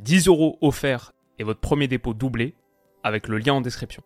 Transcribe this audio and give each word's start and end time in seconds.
10 0.00 0.28
euros 0.28 0.56
offerts 0.62 1.12
et 1.38 1.44
votre 1.44 1.60
premier 1.60 1.86
dépôt 1.86 2.14
doublé 2.14 2.54
avec 3.02 3.28
le 3.28 3.38
lien 3.38 3.54
en 3.54 3.60
description. 3.60 4.02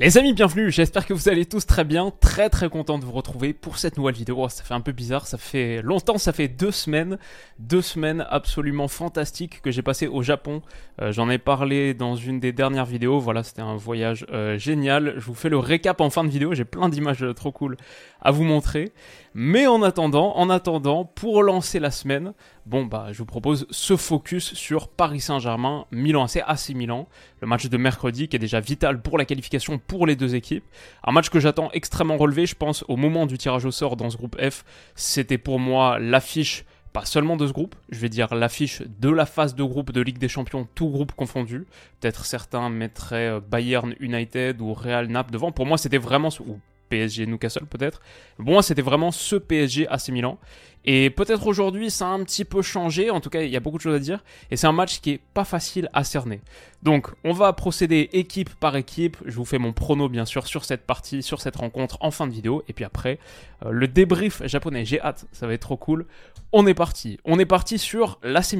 Les 0.00 0.18
amis, 0.18 0.32
bienvenue, 0.32 0.72
j'espère 0.72 1.06
que 1.06 1.12
vous 1.12 1.28
allez 1.28 1.44
tous 1.44 1.66
très 1.66 1.84
bien, 1.84 2.10
très 2.18 2.48
très 2.48 2.68
content 2.68 2.98
de 2.98 3.04
vous 3.04 3.12
retrouver 3.12 3.52
pour 3.52 3.78
cette 3.78 3.98
nouvelle 3.98 4.14
vidéo, 4.14 4.36
oh, 4.38 4.48
ça 4.48 4.64
fait 4.64 4.72
un 4.74 4.80
peu 4.80 4.90
bizarre, 4.90 5.26
ça 5.26 5.38
fait 5.38 5.82
longtemps, 5.82 6.16
ça 6.18 6.32
fait 6.32 6.48
deux 6.48 6.72
semaines, 6.72 7.18
deux 7.58 7.82
semaines 7.82 8.26
absolument 8.30 8.88
fantastiques 8.88 9.60
que 9.60 9.70
j'ai 9.70 9.82
passé 9.82 10.08
au 10.08 10.22
Japon, 10.22 10.62
euh, 11.00 11.12
j'en 11.12 11.28
ai 11.28 11.38
parlé 11.38 11.92
dans 11.94 12.16
une 12.16 12.40
des 12.40 12.52
dernières 12.52 12.86
vidéos, 12.86 13.20
voilà 13.20 13.44
c'était 13.44 13.62
un 13.62 13.76
voyage 13.76 14.26
euh, 14.32 14.58
génial, 14.58 15.14
je 15.18 15.26
vous 15.26 15.34
fais 15.34 15.50
le 15.50 15.58
récap 15.58 16.00
en 16.00 16.10
fin 16.10 16.24
de 16.24 16.30
vidéo, 16.30 16.54
j'ai 16.54 16.64
plein 16.64 16.88
d'images 16.88 17.22
euh, 17.22 17.34
trop 17.34 17.52
cool 17.52 17.76
à 18.22 18.30
vous 18.32 18.44
montrer, 18.44 18.92
mais 19.34 19.66
en 19.66 19.82
attendant, 19.82 20.36
en 20.36 20.50
attendant, 20.50 21.04
pour 21.04 21.42
lancer 21.42 21.80
la 21.80 21.90
semaine, 21.90 22.34
bon 22.66 22.84
bah 22.84 23.08
je 23.12 23.18
vous 23.18 23.26
propose 23.26 23.66
ce 23.70 23.96
focus 23.96 24.54
sur 24.54 24.88
Paris 24.88 25.20
Saint-Germain, 25.20 25.86
Milan 25.90 26.24
AC, 26.24 26.42
AC 26.46 26.70
Milan, 26.70 27.08
le 27.40 27.46
match 27.46 27.66
de 27.66 27.76
mercredi 27.76 28.28
qui 28.28 28.36
est 28.36 28.38
déjà 28.38 28.60
vital 28.60 29.00
pour 29.00 29.18
la 29.18 29.24
qualification 29.24 29.78
pour 29.78 30.06
les 30.06 30.16
deux 30.16 30.34
équipes. 30.34 30.64
Un 31.04 31.12
match 31.12 31.30
que 31.30 31.40
j'attends 31.40 31.70
extrêmement 31.72 32.16
relevé, 32.16 32.46
je 32.46 32.54
pense 32.54 32.84
au 32.88 32.96
moment 32.96 33.26
du 33.26 33.38
tirage 33.38 33.64
au 33.64 33.70
sort 33.70 33.96
dans 33.96 34.10
ce 34.10 34.16
groupe 34.16 34.36
F, 34.40 34.64
c'était 34.94 35.38
pour 35.38 35.58
moi 35.58 35.98
l'affiche 35.98 36.64
pas 36.92 37.04
seulement 37.06 37.36
de 37.36 37.46
ce 37.46 37.52
groupe, 37.52 37.74
je 37.88 37.98
vais 37.98 38.08
dire 38.08 38.34
l'affiche 38.34 38.82
de 39.00 39.08
la 39.08 39.24
phase 39.24 39.54
de 39.54 39.64
groupe 39.64 39.92
de 39.92 40.00
Ligue 40.00 40.18
des 40.18 40.28
Champions, 40.28 40.68
tout 40.74 40.90
groupe 40.90 41.12
confondu. 41.12 41.66
Peut-être 42.00 42.26
certains 42.26 42.68
mettraient 42.68 43.28
euh, 43.28 43.40
Bayern 43.40 43.94
United 43.98 44.60
ou 44.60 44.74
Real 44.74 45.06
Naples 45.06 45.32
devant. 45.32 45.52
Pour 45.52 45.64
moi, 45.64 45.78
c'était 45.78 45.98
vraiment, 45.98 46.28
ou 46.46 46.58
PSG 46.92 47.26
Newcastle 47.26 47.64
peut-être. 47.64 48.02
Bon, 48.38 48.60
c'était 48.60 48.82
vraiment 48.82 49.10
ce 49.12 49.36
PSG 49.36 49.88
AC 49.88 50.08
Milan. 50.08 50.38
Et 50.84 51.08
peut-être 51.08 51.46
aujourd'hui, 51.46 51.90
ça 51.90 52.06
a 52.06 52.10
un 52.10 52.22
petit 52.22 52.44
peu 52.44 52.60
changé. 52.60 53.08
En 53.08 53.20
tout 53.20 53.30
cas, 53.30 53.40
il 53.40 53.50
y 53.50 53.56
a 53.56 53.60
beaucoup 53.60 53.78
de 53.78 53.82
choses 53.82 53.94
à 53.94 53.98
dire. 53.98 54.22
Et 54.50 54.56
c'est 54.56 54.66
un 54.66 54.72
match 54.72 55.00
qui 55.00 55.12
est 55.12 55.20
pas 55.32 55.44
facile 55.44 55.88
à 55.94 56.04
cerner. 56.04 56.42
Donc, 56.82 57.08
on 57.24 57.32
va 57.32 57.50
procéder 57.54 58.10
équipe 58.12 58.50
par 58.56 58.76
équipe. 58.76 59.16
Je 59.24 59.34
vous 59.36 59.46
fais 59.46 59.58
mon 59.58 59.72
prono, 59.72 60.10
bien 60.10 60.26
sûr, 60.26 60.46
sur 60.46 60.66
cette 60.66 60.84
partie, 60.84 61.22
sur 61.22 61.40
cette 61.40 61.56
rencontre 61.56 61.96
en 62.00 62.10
fin 62.10 62.26
de 62.26 62.32
vidéo. 62.32 62.62
Et 62.68 62.74
puis 62.74 62.84
après, 62.84 63.18
euh, 63.64 63.70
le 63.70 63.88
débrief 63.88 64.46
japonais. 64.46 64.84
J'ai 64.84 65.00
hâte. 65.00 65.24
Ça 65.32 65.46
va 65.46 65.54
être 65.54 65.62
trop 65.62 65.78
cool. 65.78 66.04
On 66.52 66.66
est 66.66 66.74
parti. 66.74 67.18
On 67.24 67.38
est 67.38 67.46
parti 67.46 67.78
sur 67.78 68.18
l'AC. 68.22 68.54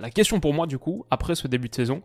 La 0.00 0.10
question 0.10 0.40
pour 0.40 0.54
moi, 0.54 0.66
du 0.66 0.78
coup, 0.78 1.04
après 1.10 1.34
ce 1.34 1.46
début 1.46 1.68
de 1.68 1.74
saison, 1.74 2.02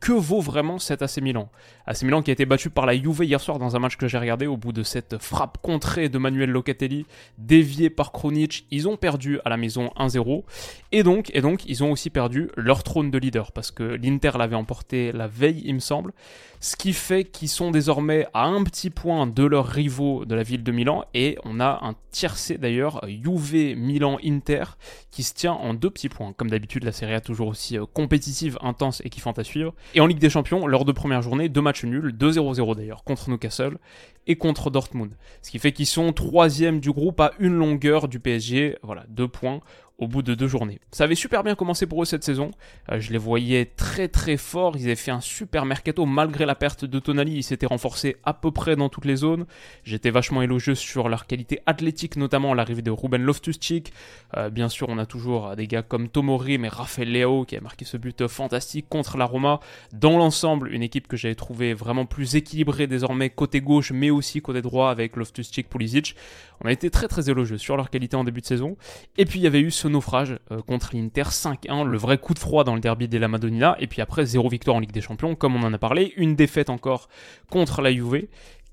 que 0.00 0.12
vaut 0.12 0.40
vraiment 0.40 0.78
cet 0.78 1.02
AC 1.02 1.18
Milan? 1.18 1.48
AC 1.86 2.02
Milan 2.02 2.22
qui 2.22 2.30
a 2.30 2.32
été 2.32 2.46
battu 2.46 2.70
par 2.70 2.86
la 2.86 2.94
Juve 2.94 3.24
hier 3.24 3.40
soir 3.40 3.58
dans 3.58 3.74
un 3.74 3.78
match 3.78 3.96
que 3.96 4.06
j'ai 4.06 4.18
regardé 4.18 4.46
au 4.46 4.56
bout 4.56 4.72
de 4.72 4.82
cette 4.82 5.18
frappe 5.18 5.58
contrée 5.62 6.08
de 6.08 6.18
Manuel 6.18 6.50
Locatelli, 6.50 7.06
déviée 7.38 7.90
par 7.90 8.12
Kronic, 8.12 8.66
ils 8.70 8.86
ont 8.86 8.96
perdu 8.96 9.40
à 9.44 9.48
la 9.48 9.56
maison 9.56 9.90
1-0 9.96 10.44
et 10.92 11.02
donc, 11.02 11.30
et 11.34 11.40
donc 11.40 11.64
ils 11.66 11.82
ont 11.82 11.90
aussi 11.90 12.10
perdu 12.10 12.50
leur 12.56 12.82
trône 12.82 13.10
de 13.10 13.18
leader 13.18 13.50
parce 13.52 13.70
que 13.70 13.82
l'Inter 13.82 14.32
l'avait 14.38 14.56
emporté 14.56 15.10
la 15.12 15.26
veille 15.26 15.62
il 15.64 15.74
me 15.74 15.80
semble, 15.80 16.12
ce 16.60 16.76
qui 16.76 16.92
fait 16.92 17.24
qu'ils 17.24 17.48
sont 17.48 17.70
désormais 17.70 18.26
à 18.34 18.44
un 18.44 18.64
petit 18.64 18.90
point 18.90 19.26
de 19.26 19.44
leurs 19.44 19.66
rivaux 19.66 20.24
de 20.24 20.34
la 20.34 20.42
ville 20.42 20.62
de 20.62 20.72
Milan. 20.72 21.04
Et 21.14 21.38
on 21.44 21.60
a 21.60 21.80
un 21.82 21.94
tiercé 22.10 22.58
d'ailleurs 22.58 23.04
Juve 23.06 23.76
Milan 23.76 24.18
Inter 24.24 24.64
qui 25.10 25.22
se 25.22 25.34
tient 25.34 25.52
en 25.52 25.74
deux 25.74 25.90
petits 25.90 26.08
points. 26.08 26.32
Comme 26.32 26.50
d'habitude 26.50 26.84
la 26.84 26.92
série 26.92 27.14
A 27.14 27.20
toujours 27.20 27.37
aussi 27.46 27.78
euh, 27.78 27.84
compétitive, 27.92 28.58
intense 28.60 29.00
et 29.04 29.10
kiffante 29.10 29.38
à 29.38 29.44
suivre. 29.44 29.74
Et 29.94 30.00
en 30.00 30.06
Ligue 30.06 30.18
des 30.18 30.30
Champions, 30.30 30.66
lors 30.66 30.84
de 30.84 30.92
première 30.92 31.22
journée, 31.22 31.48
deux 31.48 31.60
matchs 31.60 31.84
nuls, 31.84 32.14
2-0-0 32.18 32.76
d'ailleurs, 32.76 33.04
contre 33.04 33.30
Newcastle 33.30 33.78
et 34.26 34.36
contre 34.36 34.70
Dortmund. 34.70 35.12
Ce 35.42 35.50
qui 35.50 35.58
fait 35.58 35.72
qu'ils 35.72 35.86
sont 35.86 36.12
troisième 36.12 36.80
du 36.80 36.92
groupe 36.92 37.20
à 37.20 37.32
une 37.38 37.54
longueur 37.54 38.08
du 38.08 38.20
PSG. 38.20 38.76
Voilà, 38.82 39.04
deux 39.08 39.28
points 39.28 39.60
au 39.98 40.06
bout 40.06 40.22
de 40.22 40.34
deux 40.34 40.46
journées. 40.46 40.78
Ça 40.92 41.04
avait 41.04 41.16
super 41.16 41.42
bien 41.42 41.56
commencé 41.56 41.86
pour 41.86 42.00
eux 42.02 42.04
cette 42.04 42.22
saison. 42.22 42.52
Euh, 42.90 43.00
je 43.00 43.12
les 43.12 43.18
voyais 43.18 43.66
très 43.66 44.06
très 44.06 44.36
forts. 44.36 44.76
Ils 44.76 44.84
avaient 44.84 44.94
fait 44.94 45.10
un 45.10 45.20
super 45.20 45.66
mercato 45.66 46.06
malgré 46.06 46.46
la 46.46 46.54
perte 46.54 46.84
de 46.84 46.98
Tonali. 47.00 47.32
Ils 47.32 47.42
s'étaient 47.42 47.66
renforcés 47.66 48.16
à 48.24 48.32
peu 48.32 48.52
près 48.52 48.76
dans 48.76 48.88
toutes 48.88 49.04
les 49.04 49.16
zones. 49.16 49.46
J'étais 49.82 50.10
vachement 50.10 50.40
élogieux 50.40 50.76
sur 50.76 51.08
leur 51.08 51.26
qualité 51.26 51.60
athlétique, 51.66 52.16
notamment 52.16 52.54
l'arrivée 52.54 52.82
de 52.82 52.92
Ruben 52.92 53.22
Loftus-Cheek. 53.22 53.92
Euh, 54.36 54.50
bien 54.50 54.68
sûr, 54.68 54.88
on 54.88 54.98
a 54.98 55.06
toujours 55.06 55.56
des 55.56 55.66
gars 55.66 55.82
comme 55.82 56.08
Tomori, 56.08 56.58
mais 56.58 56.68
Rafael 56.68 57.10
Leo 57.10 57.44
qui 57.44 57.56
a 57.56 57.60
marqué 57.60 57.84
ce 57.84 57.96
but 57.96 58.28
fantastique 58.28 58.86
contre 58.88 59.16
la 59.16 59.24
Roma. 59.24 59.58
Dans 59.92 60.16
l'ensemble, 60.16 60.72
une 60.72 60.82
équipe 60.82 61.08
que 61.08 61.16
j'avais 61.16 61.34
trouvé 61.34 61.74
vraiment 61.74 62.06
plus 62.06 62.36
équilibrée 62.36 62.86
désormais 62.86 63.30
côté 63.30 63.60
gauche, 63.60 63.90
mais 63.90 64.10
aussi 64.10 64.42
côté 64.42 64.62
droit 64.62 64.90
avec 64.90 65.16
Loftus-Cheek, 65.16 65.68
Pulisic. 65.68 66.14
On 66.60 66.68
a 66.68 66.72
été 66.72 66.90
très 66.90 67.08
très 67.08 67.30
élogieux 67.30 67.58
sur 67.58 67.76
leur 67.76 67.90
qualité 67.90 68.16
en 68.16 68.24
début 68.24 68.40
de 68.40 68.46
saison. 68.46 68.76
Et 69.16 69.24
puis 69.24 69.40
il 69.40 69.42
y 69.42 69.46
avait 69.46 69.60
eu 69.60 69.70
ce 69.70 69.87
naufrage 69.88 70.38
euh, 70.50 70.62
contre 70.62 70.90
l'Inter 70.94 71.22
5-1, 71.22 71.84
le 71.84 71.98
vrai 71.98 72.18
coup 72.18 72.34
de 72.34 72.38
froid 72.38 72.64
dans 72.64 72.74
le 72.74 72.80
derby 72.80 73.08
de 73.08 73.18
la 73.18 73.28
Madonnina, 73.28 73.76
et 73.80 73.86
puis 73.86 74.02
après 74.02 74.26
zéro 74.26 74.48
victoire 74.48 74.76
en 74.76 74.80
Ligue 74.80 74.92
des 74.92 75.00
Champions, 75.00 75.34
comme 75.34 75.56
on 75.56 75.62
en 75.62 75.72
a 75.72 75.78
parlé, 75.78 76.12
une 76.16 76.36
défaite 76.36 76.70
encore 76.70 77.08
contre 77.50 77.82
la 77.82 77.92
Juve. 77.92 78.26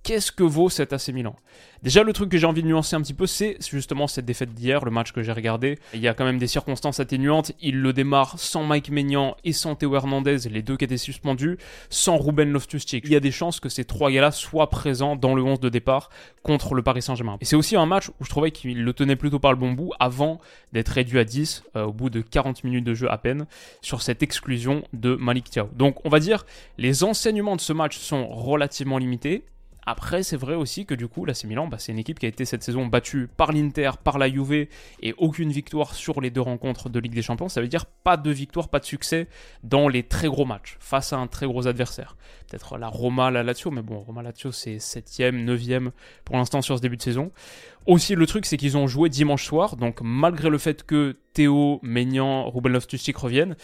Qu'est-ce 0.05 0.31
que 0.31 0.43
vaut 0.43 0.69
cet 0.69 0.93
AC 0.93 1.07
Milan? 1.07 1.35
Déjà, 1.81 2.03
le 2.03 2.13
truc 2.13 2.29
que 2.29 2.37
j'ai 2.37 2.45
envie 2.45 2.61
de 2.61 2.67
nuancer 2.67 2.95
un 2.95 3.01
petit 3.01 3.15
peu, 3.15 3.25
c'est 3.25 3.57
justement 3.71 4.05
cette 4.05 4.25
défaite 4.25 4.53
d'hier, 4.53 4.85
le 4.85 4.91
match 4.91 5.11
que 5.11 5.23
j'ai 5.23 5.31
regardé. 5.31 5.79
Il 5.95 5.99
y 5.99 6.07
a 6.07 6.13
quand 6.13 6.25
même 6.25 6.37
des 6.37 6.45
circonstances 6.45 6.99
atténuantes. 6.99 7.53
Il 7.59 7.81
le 7.81 7.91
démarre 7.91 8.37
sans 8.37 8.63
Mike 8.63 8.91
Maignan 8.91 9.35
et 9.43 9.51
sans 9.51 9.73
Théo 9.73 9.95
Hernandez, 9.95 10.47
les 10.47 10.61
deux 10.61 10.77
qui 10.77 10.85
étaient 10.85 10.97
suspendus, 10.97 11.57
sans 11.89 12.17
Ruben 12.17 12.51
Loftus-Cheek. 12.51 13.03
Il 13.05 13.13
y 13.13 13.15
a 13.15 13.19
des 13.19 13.31
chances 13.31 13.59
que 13.59 13.67
ces 13.67 13.83
trois 13.83 14.11
gars-là 14.11 14.29
soient 14.29 14.69
présents 14.69 15.15
dans 15.15 15.33
le 15.33 15.41
11 15.41 15.59
de 15.59 15.69
départ 15.69 16.11
contre 16.43 16.75
le 16.75 16.83
Paris 16.83 17.01
Saint-Germain. 17.01 17.37
Et 17.41 17.45
c'est 17.45 17.55
aussi 17.55 17.75
un 17.75 17.87
match 17.87 18.09
où 18.19 18.25
je 18.25 18.29
trouvais 18.29 18.51
qu'il 18.51 18.83
le 18.83 18.93
tenait 18.93 19.15
plutôt 19.15 19.39
par 19.39 19.53
le 19.53 19.57
bon 19.57 19.71
bout 19.71 19.91
avant 19.99 20.39
d'être 20.71 20.89
réduit 20.89 21.17
à 21.17 21.23
10 21.23 21.63
euh, 21.77 21.85
au 21.85 21.93
bout 21.93 22.11
de 22.11 22.21
40 22.21 22.63
minutes 22.63 22.85
de 22.85 22.93
jeu 22.93 23.11
à 23.11 23.17
peine 23.17 23.47
sur 23.81 24.03
cette 24.03 24.21
exclusion 24.21 24.83
de 24.93 25.15
Malik 25.15 25.49
Thiaw. 25.49 25.67
Donc 25.73 26.05
on 26.05 26.09
va 26.09 26.19
dire 26.19 26.45
les 26.77 27.03
enseignements 27.03 27.55
de 27.55 27.61
ce 27.61 27.73
match 27.73 27.97
sont 27.97 28.27
relativement 28.27 28.99
limités 28.99 29.45
après, 29.85 30.23
c'est 30.23 30.37
vrai 30.37 30.55
aussi 30.55 30.85
que 30.85 30.95
du 30.95 31.07
coup, 31.07 31.25
l'AC 31.25 31.43
Milan, 31.43 31.67
bah, 31.67 31.77
c'est 31.79 31.91
une 31.91 31.99
équipe 31.99 32.17
qui 32.19 32.25
a 32.25 32.29
été 32.29 32.45
cette 32.45 32.63
saison 32.63 32.87
battue 32.87 33.27
par 33.37 33.51
l'Inter, 33.51 33.91
par 34.03 34.17
la 34.17 34.29
Juve, 34.29 34.67
et 35.01 35.13
aucune 35.17 35.51
victoire 35.51 35.93
sur 35.93 36.21
les 36.21 36.31
deux 36.31 36.41
rencontres 36.41 36.89
de 36.89 36.99
Ligue 36.99 37.13
des 37.13 37.21
Champions. 37.21 37.49
Ça 37.49 37.61
veut 37.61 37.67
dire 37.67 37.85
pas 37.85 38.17
de 38.17 38.31
victoire, 38.31 38.69
pas 38.69 38.79
de 38.79 38.85
succès 38.85 39.27
dans 39.63 39.87
les 39.87 40.03
très 40.03 40.27
gros 40.27 40.45
matchs, 40.45 40.77
face 40.79 41.13
à 41.13 41.17
un 41.17 41.27
très 41.27 41.45
gros 41.45 41.67
adversaire. 41.67 42.17
Peut-être 42.49 42.77
la 42.77 42.87
Roma, 42.87 43.29
la 43.29 43.43
Lazio, 43.43 43.69
mais 43.69 43.81
bon, 43.81 43.99
Roma, 43.99 44.23
Lazio, 44.23 44.51
c'est 44.51 44.77
7ème, 44.77 45.45
9ème 45.45 45.91
pour 46.23 46.35
l'instant 46.35 46.61
sur 46.61 46.77
ce 46.77 46.81
début 46.81 46.97
de 46.97 47.03
saison. 47.03 47.31
Aussi, 47.85 48.15
le 48.15 48.25
truc, 48.25 48.47
c'est 48.47 48.57
qu'ils 48.57 48.77
ont 48.77 48.87
joué 48.87 49.09
dimanche 49.09 49.45
soir, 49.45 49.75
donc 49.75 49.99
malgré 50.01 50.49
le 50.49 50.57
fait 50.57 50.83
que 50.83 51.17
Théo, 51.33 51.79
Maignan, 51.83 52.49
Ruben 52.49 52.73
Loftus-Cheek 52.73 53.15
reviennent, 53.17 53.55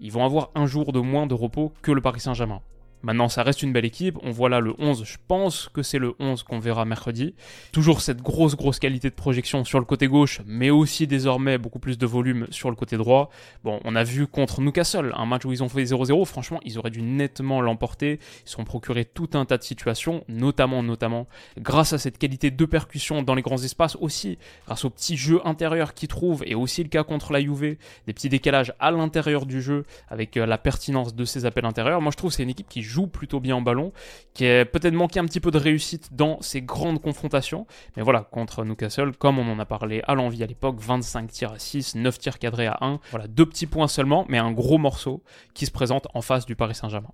ils 0.00 0.10
vont 0.10 0.24
avoir 0.24 0.50
un 0.56 0.66
jour 0.66 0.92
de 0.92 0.98
moins 0.98 1.26
de 1.26 1.34
repos 1.34 1.72
que 1.82 1.92
le 1.92 2.00
Paris 2.00 2.20
Saint-Germain. 2.20 2.62
Maintenant, 3.02 3.28
ça 3.28 3.42
reste 3.42 3.62
une 3.62 3.72
belle 3.72 3.84
équipe. 3.84 4.18
On 4.22 4.30
voit 4.30 4.48
là 4.48 4.60
le 4.60 4.74
11. 4.78 5.04
Je 5.04 5.16
pense 5.26 5.68
que 5.72 5.82
c'est 5.82 5.98
le 5.98 6.14
11 6.18 6.42
qu'on 6.42 6.58
verra 6.58 6.84
mercredi. 6.84 7.34
Toujours 7.72 8.00
cette 8.00 8.22
grosse, 8.22 8.56
grosse 8.56 8.78
qualité 8.78 9.08
de 9.10 9.14
projection 9.14 9.64
sur 9.64 9.78
le 9.78 9.84
côté 9.84 10.06
gauche, 10.06 10.40
mais 10.46 10.70
aussi 10.70 11.06
désormais 11.06 11.58
beaucoup 11.58 11.78
plus 11.78 11.98
de 11.98 12.06
volume 12.06 12.46
sur 12.50 12.70
le 12.70 12.76
côté 12.76 12.96
droit. 12.96 13.30
Bon, 13.64 13.80
on 13.84 13.96
a 13.96 14.04
vu 14.04 14.26
contre 14.26 14.60
Newcastle, 14.60 15.12
un 15.16 15.26
match 15.26 15.44
où 15.44 15.52
ils 15.52 15.62
ont 15.62 15.68
fait 15.68 15.84
0-0. 15.84 16.24
Franchement, 16.26 16.60
ils 16.64 16.78
auraient 16.78 16.90
dû 16.90 17.02
nettement 17.02 17.60
l'emporter. 17.60 18.18
Ils 18.44 18.48
se 18.48 18.56
sont 18.56 18.64
procurés 18.64 19.04
tout 19.04 19.30
un 19.34 19.44
tas 19.44 19.58
de 19.58 19.62
situations, 19.62 20.24
notamment, 20.28 20.82
notamment, 20.82 21.26
grâce 21.58 21.92
à 21.92 21.98
cette 21.98 22.18
qualité 22.18 22.50
de 22.50 22.64
percussion 22.64 23.22
dans 23.22 23.34
les 23.34 23.42
grands 23.42 23.62
espaces 23.62 23.96
aussi, 24.00 24.38
grâce 24.66 24.84
au 24.84 24.90
petit 24.90 25.16
jeu 25.16 25.40
intérieur 25.44 25.94
qu'ils 25.94 26.08
trouvent, 26.08 26.42
et 26.46 26.54
aussi 26.54 26.82
le 26.82 26.88
cas 26.88 27.04
contre 27.04 27.32
la 27.32 27.40
Juve, 27.40 27.76
des 28.06 28.12
petits 28.12 28.28
décalages 28.28 28.72
à 28.78 28.90
l'intérieur 28.90 29.46
du 29.46 29.62
jeu 29.62 29.84
avec 30.08 30.36
euh, 30.36 30.46
la 30.46 30.58
pertinence 30.58 31.14
de 31.14 31.24
ces 31.24 31.46
appels 31.46 31.64
intérieurs. 31.64 32.00
Moi, 32.00 32.10
je 32.12 32.16
trouve 32.16 32.30
que 32.30 32.36
c'est 32.36 32.42
une 32.42 32.50
équipe 32.50 32.68
qui 32.68 32.82
joue 32.90 33.06
plutôt 33.06 33.40
bien 33.40 33.56
en 33.56 33.62
ballon, 33.62 33.92
qui 34.34 34.46
a 34.46 34.64
peut-être 34.64 34.94
manqué 34.94 35.20
un 35.20 35.24
petit 35.24 35.40
peu 35.40 35.50
de 35.50 35.58
réussite 35.58 36.14
dans 36.14 36.40
ses 36.42 36.60
grandes 36.60 37.00
confrontations. 37.00 37.66
Mais 37.96 38.02
voilà, 38.02 38.22
contre 38.22 38.64
Newcastle, 38.64 39.12
comme 39.16 39.38
on 39.38 39.50
en 39.50 39.58
a 39.58 39.64
parlé 39.64 40.02
à 40.06 40.14
l'envie 40.14 40.42
à 40.42 40.46
l'époque, 40.46 40.76
25 40.80 41.30
tirs 41.30 41.52
à 41.52 41.58
6, 41.58 41.94
9 41.94 42.18
tirs 42.18 42.38
cadrés 42.38 42.66
à 42.66 42.78
1. 42.80 43.00
Voilà, 43.10 43.28
deux 43.28 43.46
petits 43.46 43.66
points 43.66 43.88
seulement, 43.88 44.26
mais 44.28 44.38
un 44.38 44.52
gros 44.52 44.78
morceau 44.78 45.22
qui 45.54 45.66
se 45.66 45.70
présente 45.70 46.08
en 46.14 46.22
face 46.22 46.46
du 46.46 46.56
Paris 46.56 46.74
Saint-Germain. 46.74 47.12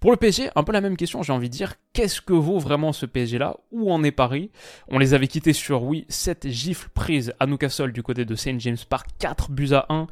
Pour 0.00 0.10
le 0.10 0.16
PSG, 0.16 0.48
un 0.56 0.64
peu 0.64 0.72
la 0.72 0.80
même 0.80 0.96
question, 0.96 1.22
j'ai 1.22 1.34
envie 1.34 1.50
de 1.50 1.54
dire, 1.54 1.74
qu'est-ce 1.92 2.22
que 2.22 2.32
vaut 2.32 2.58
vraiment 2.58 2.94
ce 2.94 3.04
PSG-là 3.04 3.58
Où 3.70 3.92
en 3.92 4.02
est 4.02 4.12
Paris? 4.12 4.50
On 4.88 4.98
les 4.98 5.12
avait 5.12 5.28
quittés 5.28 5.52
sur, 5.52 5.82
oui, 5.82 6.06
7 6.08 6.48
gifles 6.48 6.88
prises 6.94 7.34
à 7.38 7.46
Newcastle 7.46 7.92
du 7.92 8.02
côté 8.02 8.24
de 8.24 8.34
St. 8.34 8.58
James 8.60 8.78
Park, 8.88 9.08
4 9.18 9.50
buts 9.50 9.72
à 9.72 9.84
1. 9.90 10.06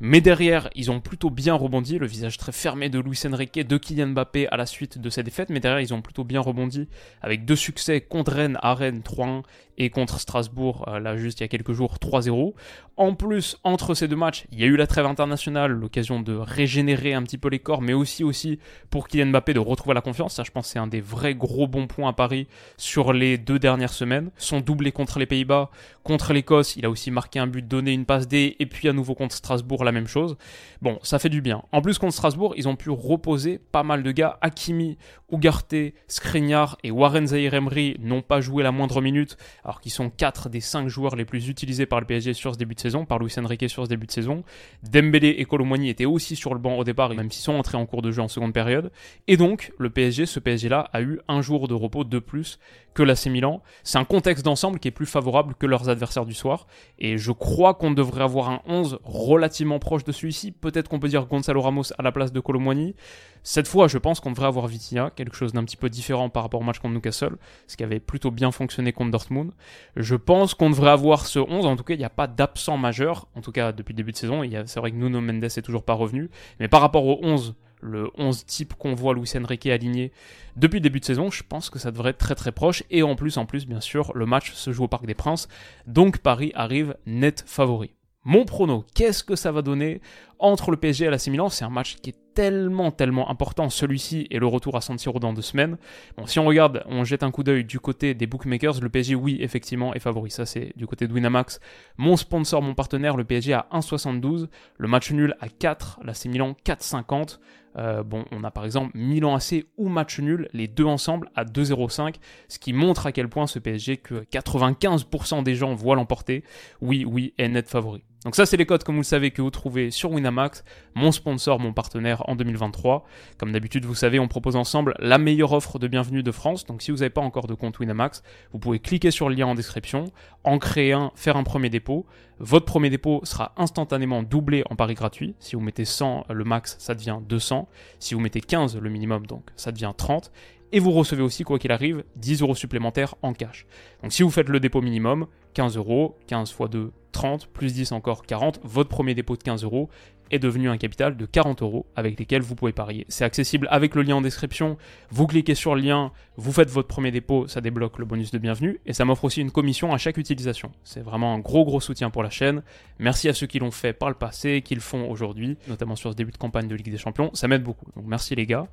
Mais 0.00 0.20
derrière, 0.20 0.70
ils 0.74 0.90
ont 0.90 1.00
plutôt 1.00 1.30
bien 1.30 1.54
rebondi, 1.54 1.98
le 1.98 2.06
visage 2.06 2.38
très 2.38 2.52
fermé 2.52 2.88
de 2.88 2.98
Luis 2.98 3.20
Enrique, 3.26 3.58
de 3.58 3.76
Kylian 3.76 4.08
Mbappé 4.08 4.48
à 4.48 4.56
la 4.56 4.66
suite 4.66 4.98
de 4.98 5.10
cette 5.10 5.26
défaite, 5.26 5.50
mais 5.50 5.60
derrière, 5.60 5.80
ils 5.80 5.94
ont 5.94 6.02
plutôt 6.02 6.24
bien 6.24 6.40
rebondi 6.40 6.88
avec 7.22 7.44
deux 7.44 7.56
succès 7.56 8.00
contre 8.00 8.32
Rennes 8.32 8.58
à 8.62 8.74
Rennes 8.74 9.02
3-1 9.02 9.42
et 9.78 9.90
contre 9.90 10.20
Strasbourg, 10.20 10.84
euh, 10.88 10.98
là 11.00 11.16
juste 11.16 11.40
il 11.40 11.42
y 11.42 11.44
a 11.44 11.48
quelques 11.48 11.72
jours, 11.72 11.96
3-0. 12.00 12.54
En 12.96 13.14
plus, 13.14 13.56
entre 13.64 13.94
ces 13.94 14.06
deux 14.06 14.16
matchs, 14.16 14.46
il 14.52 14.60
y 14.60 14.62
a 14.62 14.66
eu 14.66 14.76
la 14.76 14.86
trêve 14.86 15.06
internationale, 15.06 15.72
l'occasion 15.72 16.20
de 16.20 16.34
régénérer 16.34 17.12
un 17.12 17.22
petit 17.24 17.38
peu 17.38 17.48
les 17.48 17.58
corps, 17.58 17.82
mais 17.82 17.92
aussi 17.92 18.22
aussi 18.22 18.60
pour 18.90 19.08
Kylian 19.08 19.26
Mbappé 19.26 19.52
de 19.52 19.58
retrouver 19.58 19.94
la 19.94 20.00
confiance. 20.00 20.34
Ça, 20.34 20.44
je 20.44 20.52
pense, 20.52 20.68
c'est 20.68 20.78
un 20.78 20.86
des 20.86 21.00
vrais 21.00 21.34
gros 21.34 21.66
bons 21.66 21.88
points 21.88 22.10
à 22.10 22.12
Paris 22.12 22.46
sur 22.76 23.12
les 23.12 23.36
deux 23.36 23.58
dernières 23.58 23.92
semaines. 23.92 24.30
Son 24.36 24.60
doublé 24.60 24.92
contre 24.92 25.18
les 25.18 25.26
Pays-Bas, 25.26 25.70
contre 26.04 26.32
l'Écosse, 26.32 26.76
il 26.76 26.84
a 26.86 26.90
aussi 26.90 27.10
marqué 27.10 27.40
un 27.40 27.48
but, 27.48 27.66
donné 27.66 27.92
une 27.92 28.04
passe 28.04 28.28
D, 28.28 28.56
et 28.58 28.66
puis 28.66 28.88
à 28.88 28.92
nouveau 28.92 29.14
contre 29.14 29.34
Strasbourg, 29.34 29.82
la 29.84 29.92
même 29.92 30.06
chose. 30.06 30.36
Bon, 30.80 30.98
ça 31.02 31.18
fait 31.18 31.28
du 31.28 31.40
bien. 31.40 31.62
En 31.72 31.82
plus, 31.82 31.98
contre 31.98 32.14
Strasbourg, 32.14 32.54
ils 32.56 32.68
ont 32.68 32.76
pu 32.76 32.90
reposer 32.90 33.58
pas 33.72 33.82
mal 33.82 34.02
de 34.02 34.12
gars. 34.12 34.38
Hakimi, 34.40 34.98
Ugarte, 35.34 35.74
Skriniar 36.06 36.78
et 36.84 36.90
Warren 36.90 37.26
Zahir 37.26 37.54
Emery 37.54 37.96
n'ont 37.98 38.22
pas 38.22 38.40
joué 38.40 38.62
la 38.62 38.72
moindre 38.72 39.00
minute 39.00 39.36
alors 39.64 39.80
qu'ils 39.80 39.92
sont 39.92 40.10
4 40.10 40.48
des 40.48 40.60
5 40.60 40.88
joueurs 40.88 41.16
les 41.16 41.24
plus 41.24 41.48
utilisés 41.48 41.86
par 41.86 42.00
le 42.00 42.06
PSG 42.06 42.34
sur 42.34 42.54
ce 42.54 42.58
début 42.58 42.74
de 42.74 42.80
saison, 42.80 43.04
par 43.04 43.18
Luis 43.18 43.34
Enrique 43.38 43.68
sur 43.68 43.84
ce 43.84 43.88
début 43.88 44.06
de 44.06 44.12
saison. 44.12 44.44
Dembélé 44.82 45.28
et 45.38 45.44
Colomboigny 45.44 45.88
étaient 45.88 46.04
aussi 46.04 46.36
sur 46.36 46.54
le 46.54 46.60
banc 46.60 46.76
au 46.76 46.84
départ, 46.84 47.10
même 47.14 47.30
s'ils 47.30 47.42
sont 47.42 47.54
entrés 47.54 47.76
en 47.76 47.86
cours 47.86 48.02
de 48.02 48.10
jeu 48.10 48.22
en 48.22 48.28
seconde 48.28 48.52
période. 48.52 48.90
Et 49.26 49.36
donc, 49.36 49.72
le 49.78 49.90
PSG, 49.90 50.26
ce 50.26 50.38
PSG-là, 50.40 50.88
a 50.92 51.02
eu 51.02 51.20
un 51.28 51.42
jour 51.42 51.68
de 51.68 51.74
repos 51.74 52.04
de 52.04 52.18
plus 52.18 52.58
que 52.94 53.02
l'AC 53.02 53.26
Milan. 53.26 53.60
C'est 53.82 53.98
un 53.98 54.04
contexte 54.04 54.44
d'ensemble 54.44 54.78
qui 54.78 54.88
est 54.88 54.92
plus 54.92 55.06
favorable 55.06 55.54
que 55.58 55.66
leurs 55.66 55.88
adversaires 55.88 56.24
du 56.24 56.34
soir. 56.34 56.66
Et 56.98 57.18
je 57.18 57.32
crois 57.32 57.74
qu'on 57.74 57.90
devrait 57.90 58.22
avoir 58.22 58.50
un 58.50 58.60
11 58.66 59.00
relativement 59.02 59.78
proche 59.78 60.04
de 60.04 60.12
celui-ci. 60.12 60.52
Peut-être 60.52 60.88
qu'on 60.88 61.00
peut 61.00 61.08
dire 61.08 61.26
Gonzalo 61.26 61.60
Ramos 61.60 61.92
à 61.98 62.02
la 62.02 62.12
place 62.12 62.32
de 62.32 62.40
Colomboigny. 62.40 62.94
Cette 63.42 63.68
fois, 63.68 63.88
je 63.88 63.98
pense 63.98 64.20
qu'on 64.20 64.30
devrait 64.30 64.46
avoir 64.46 64.68
Vitinha, 64.68 65.10
quelque 65.24 65.36
chose 65.36 65.52
d'un 65.52 65.64
petit 65.64 65.76
peu 65.76 65.90
différent 65.90 66.28
par 66.28 66.42
rapport 66.42 66.60
au 66.60 66.64
match 66.64 66.78
contre 66.78 66.94
Newcastle, 66.94 67.36
ce 67.66 67.76
qui 67.76 67.82
avait 67.82 68.00
plutôt 68.00 68.30
bien 68.30 68.50
fonctionné 68.50 68.92
contre 68.92 69.10
Dortmund. 69.10 69.52
Je 69.96 70.14
pense 70.14 70.54
qu'on 70.54 70.70
devrait 70.70 70.90
avoir 70.90 71.26
ce 71.26 71.38
11, 71.38 71.66
en 71.66 71.76
tout 71.76 71.84
cas, 71.84 71.94
il 71.94 71.98
n'y 71.98 72.04
a 72.04 72.10
pas 72.10 72.26
d'absent 72.26 72.76
majeur, 72.76 73.26
en 73.34 73.40
tout 73.40 73.52
cas 73.52 73.72
depuis 73.72 73.92
le 73.92 73.96
début 73.96 74.12
de 74.12 74.16
saison. 74.16 74.42
C'est 74.66 74.80
vrai 74.80 74.90
que 74.90 74.96
Nuno 74.96 75.20
Mendes 75.20 75.44
est 75.44 75.62
toujours 75.62 75.84
pas 75.84 75.94
revenu, 75.94 76.30
mais 76.60 76.68
par 76.68 76.80
rapport 76.80 77.06
au 77.06 77.18
11 77.22 77.54
le 77.80 78.10
11 78.16 78.46
type 78.46 78.74
qu'on 78.74 78.94
voit 78.94 79.12
Luis 79.12 79.30
Enrique 79.36 79.66
aligné 79.66 80.10
depuis 80.56 80.76
le 80.76 80.82
début 80.82 81.00
de 81.00 81.04
saison, 81.04 81.30
je 81.30 81.42
pense 81.46 81.68
que 81.68 81.78
ça 81.78 81.90
devrait 81.90 82.10
être 82.10 82.18
très 82.18 82.34
très 82.34 82.50
proche. 82.50 82.82
Et 82.90 83.02
en 83.02 83.14
plus, 83.14 83.36
en 83.36 83.44
plus, 83.44 83.66
bien 83.66 83.80
sûr, 83.80 84.10
le 84.14 84.24
match 84.24 84.52
se 84.52 84.72
joue 84.72 84.84
au 84.84 84.88
Parc 84.88 85.04
des 85.04 85.14
Princes. 85.14 85.48
Donc 85.86 86.18
Paris 86.18 86.50
arrive 86.54 86.96
net 87.04 87.44
favori. 87.46 87.94
Mon 88.24 88.46
prono, 88.46 88.86
qu'est-ce 88.94 89.22
que 89.22 89.36
ça 89.36 89.52
va 89.52 89.60
donner 89.60 90.00
entre 90.38 90.70
le 90.70 90.78
PSG 90.78 91.04
et 91.04 91.10
la 91.10 91.18
Milan? 91.28 91.50
C'est 91.50 91.66
un 91.66 91.70
match 91.70 91.96
qui 91.96 92.10
est 92.10 92.23
tellement, 92.34 92.90
tellement 92.90 93.30
important, 93.30 93.68
celui-ci 93.70 94.26
et 94.30 94.38
le 94.38 94.46
retour 94.46 94.76
à 94.76 94.80
San 94.80 94.98
Siro 94.98 95.18
dans 95.18 95.32
deux 95.32 95.42
semaines. 95.42 95.76
Bon, 96.16 96.26
si 96.26 96.38
on 96.38 96.44
regarde, 96.44 96.84
on 96.86 97.04
jette 97.04 97.22
un 97.22 97.30
coup 97.30 97.42
d'œil 97.42 97.64
du 97.64 97.80
côté 97.80 98.14
des 98.14 98.26
bookmakers, 98.26 98.80
le 98.80 98.88
PSG, 98.88 99.14
oui, 99.14 99.38
effectivement, 99.40 99.94
est 99.94 100.00
favori. 100.00 100.30
Ça, 100.30 100.46
c'est 100.46 100.72
du 100.76 100.86
côté 100.86 101.06
de 101.06 101.12
Winamax. 101.12 101.60
Mon 101.96 102.16
sponsor, 102.16 102.62
mon 102.62 102.74
partenaire, 102.74 103.16
le 103.16 103.24
PSG 103.24 103.52
à 103.54 103.66
1,72. 103.72 104.48
Le 104.78 104.88
match 104.88 105.10
nul 105.10 105.34
à 105.40 105.48
4, 105.48 106.00
la 106.02 106.12
Milan 106.28 106.56
4,50. 106.64 107.38
Euh, 107.76 108.02
bon, 108.02 108.24
on 108.30 108.44
a 108.44 108.50
par 108.50 108.64
exemple 108.64 108.92
Milan 108.94 109.34
AC 109.34 109.66
ou 109.76 109.88
match 109.88 110.20
nul, 110.20 110.48
les 110.52 110.68
deux 110.68 110.84
ensemble 110.84 111.30
à 111.34 111.44
2,05, 111.44 112.16
ce 112.48 112.58
qui 112.58 112.72
montre 112.72 113.06
à 113.06 113.12
quel 113.12 113.28
point 113.28 113.46
ce 113.46 113.58
PSG 113.58 113.96
que 113.96 114.24
95% 114.24 115.42
des 115.42 115.54
gens 115.54 115.74
voient 115.74 115.96
l'emporter. 115.96 116.44
Oui, 116.80 117.04
oui, 117.04 117.34
est 117.38 117.48
net 117.48 117.68
favori. 117.68 118.04
Donc 118.24 118.36
ça, 118.36 118.46
c'est 118.46 118.56
les 118.56 118.64
codes, 118.64 118.84
comme 118.84 118.94
vous 118.94 119.02
le 119.02 119.06
savez, 119.06 119.30
que 119.30 119.42
vous 119.42 119.50
trouvez 119.50 119.90
sur 119.90 120.10
Winamax, 120.10 120.64
mon 120.94 121.12
sponsor, 121.12 121.60
mon 121.60 121.74
partenaire 121.74 122.26
en 122.28 122.36
2023. 122.36 123.04
Comme 123.38 123.52
d'habitude, 123.52 123.84
vous 123.84 123.94
savez, 123.94 124.18
on 124.18 124.28
propose 124.28 124.56
ensemble 124.56 124.94
la 124.98 125.18
meilleure 125.18 125.52
offre 125.52 125.78
de 125.78 125.88
bienvenue 125.88 126.22
de 126.22 126.32
France. 126.32 126.64
Donc 126.64 126.80
si 126.80 126.90
vous 126.90 126.98
n'avez 126.98 127.10
pas 127.10 127.20
encore 127.20 127.46
de 127.46 127.54
compte 127.54 127.78
Winamax, 127.78 128.22
vous 128.52 128.58
pouvez 128.58 128.78
cliquer 128.78 129.10
sur 129.10 129.28
le 129.28 129.34
lien 129.34 129.46
en 129.46 129.54
description, 129.54 130.06
en 130.42 130.58
créer 130.58 130.92
un, 130.92 131.12
faire 131.14 131.36
un 131.36 131.44
premier 131.44 131.68
dépôt. 131.68 132.06
Votre 132.38 132.64
premier 132.64 132.88
dépôt 132.88 133.20
sera 133.24 133.52
instantanément 133.58 134.22
doublé 134.22 134.64
en 134.70 134.74
pari 134.74 134.94
gratuit. 134.94 135.34
Si 135.38 135.54
vous 135.54 135.62
mettez 135.62 135.84
100, 135.84 136.24
le 136.30 136.44
max, 136.44 136.76
ça 136.78 136.94
devient 136.94 137.18
200. 137.28 137.68
Si 137.98 138.14
vous 138.14 138.20
mettez 138.20 138.40
15, 138.40 138.78
le 138.78 138.90
minimum, 138.90 139.26
donc 139.26 139.50
ça 139.54 139.70
devient 139.70 139.92
30 139.94 140.32
et 140.74 140.80
vous 140.80 140.90
recevez 140.90 141.22
aussi, 141.22 141.44
quoi 141.44 141.60
qu'il 141.60 141.70
arrive, 141.70 142.02
10 142.16 142.42
euros 142.42 142.56
supplémentaires 142.56 143.14
en 143.22 143.32
cash. 143.32 143.64
Donc 144.02 144.12
si 144.12 144.24
vous 144.24 144.30
faites 144.30 144.48
le 144.48 144.58
dépôt 144.58 144.82
minimum, 144.82 145.28
15 145.54 145.76
euros, 145.76 146.18
15 146.26 146.50
x 146.50 146.68
2, 146.68 146.90
30, 147.12 147.46
plus 147.46 147.72
10 147.72 147.92
encore 147.92 148.26
40, 148.26 148.58
votre 148.64 148.88
premier 148.88 149.14
dépôt 149.14 149.36
de 149.36 149.42
15 149.44 149.62
euros 149.62 149.88
est 150.32 150.40
devenu 150.40 150.68
un 150.68 150.76
capital 150.76 151.16
de 151.16 151.26
40 151.26 151.62
euros 151.62 151.86
avec 151.94 152.18
lesquels 152.18 152.42
vous 152.42 152.56
pouvez 152.56 152.72
parier. 152.72 153.06
C'est 153.08 153.24
accessible 153.24 153.68
avec 153.70 153.94
le 153.94 154.02
lien 154.02 154.16
en 154.16 154.20
description. 154.20 154.76
Vous 155.10 155.28
cliquez 155.28 155.54
sur 155.54 155.76
le 155.76 155.80
lien, 155.80 156.10
vous 156.36 156.50
faites 156.50 156.70
votre 156.70 156.88
premier 156.88 157.12
dépôt, 157.12 157.46
ça 157.46 157.60
débloque 157.60 158.00
le 158.00 158.04
bonus 158.04 158.32
de 158.32 158.38
bienvenue 158.38 158.80
et 158.84 158.92
ça 158.92 159.04
m'offre 159.04 159.26
aussi 159.26 159.42
une 159.42 159.52
commission 159.52 159.94
à 159.94 159.98
chaque 159.98 160.16
utilisation. 160.16 160.72
C'est 160.82 161.02
vraiment 161.02 161.34
un 161.34 161.38
gros 161.38 161.64
gros 161.64 161.80
soutien 161.80 162.10
pour 162.10 162.24
la 162.24 162.30
chaîne. 162.30 162.64
Merci 162.98 163.28
à 163.28 163.32
ceux 163.32 163.46
qui 163.46 163.60
l'ont 163.60 163.70
fait 163.70 163.92
par 163.92 164.08
le 164.08 164.16
passé, 164.16 164.60
qui 164.60 164.74
le 164.74 164.80
font 164.80 165.08
aujourd'hui, 165.08 165.56
notamment 165.68 165.94
sur 165.94 166.10
ce 166.10 166.16
début 166.16 166.32
de 166.32 166.36
campagne 166.36 166.66
de 166.66 166.74
Ligue 166.74 166.90
des 166.90 166.98
Champions. 166.98 167.30
Ça 167.32 167.46
m'aide 167.46 167.62
beaucoup. 167.62 167.86
Donc 167.94 168.06
merci 168.08 168.34
les 168.34 168.46
gars. 168.46 168.66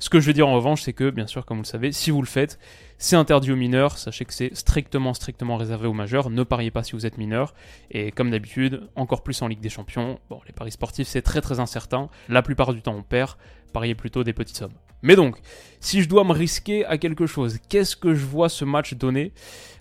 Ce 0.00 0.08
que 0.08 0.18
je 0.18 0.26
veux 0.26 0.32
dire 0.32 0.48
en 0.48 0.54
revanche, 0.54 0.82
c'est 0.82 0.94
que, 0.94 1.10
bien 1.10 1.26
sûr, 1.26 1.44
comme 1.44 1.58
vous 1.58 1.62
le 1.62 1.68
savez, 1.68 1.92
si 1.92 2.10
vous 2.10 2.22
le 2.22 2.26
faites, 2.26 2.58
c'est 2.96 3.16
interdit 3.16 3.52
aux 3.52 3.56
mineurs. 3.56 3.98
Sachez 3.98 4.24
que 4.24 4.32
c'est 4.32 4.54
strictement, 4.56 5.12
strictement 5.12 5.58
réservé 5.58 5.86
aux 5.86 5.92
majeurs. 5.92 6.30
Ne 6.30 6.42
pariez 6.42 6.70
pas 6.70 6.82
si 6.82 6.92
vous 6.92 7.04
êtes 7.04 7.18
mineur. 7.18 7.52
Et 7.90 8.10
comme 8.10 8.30
d'habitude, 8.30 8.88
encore 8.96 9.22
plus 9.22 9.40
en 9.42 9.46
Ligue 9.46 9.60
des 9.60 9.68
Champions, 9.68 10.18
bon, 10.30 10.40
les 10.46 10.54
paris 10.54 10.72
sportifs, 10.72 11.06
c'est 11.06 11.22
très 11.22 11.42
très 11.42 11.60
incertain. 11.60 12.08
La 12.30 12.40
plupart 12.40 12.72
du 12.72 12.80
temps, 12.80 12.94
on 12.94 13.02
perd. 13.02 13.36
Pariez 13.74 13.94
plutôt 13.94 14.24
des 14.24 14.32
petites 14.32 14.56
sommes. 14.56 14.72
Mais 15.02 15.16
donc, 15.16 15.36
si 15.80 16.02
je 16.02 16.08
dois 16.08 16.24
me 16.24 16.32
risquer 16.32 16.84
à 16.84 16.98
quelque 16.98 17.26
chose, 17.26 17.58
qu'est-ce 17.68 17.96
que 17.96 18.14
je 18.14 18.24
vois 18.24 18.48
ce 18.48 18.64
match 18.64 18.94
donner? 18.94 19.32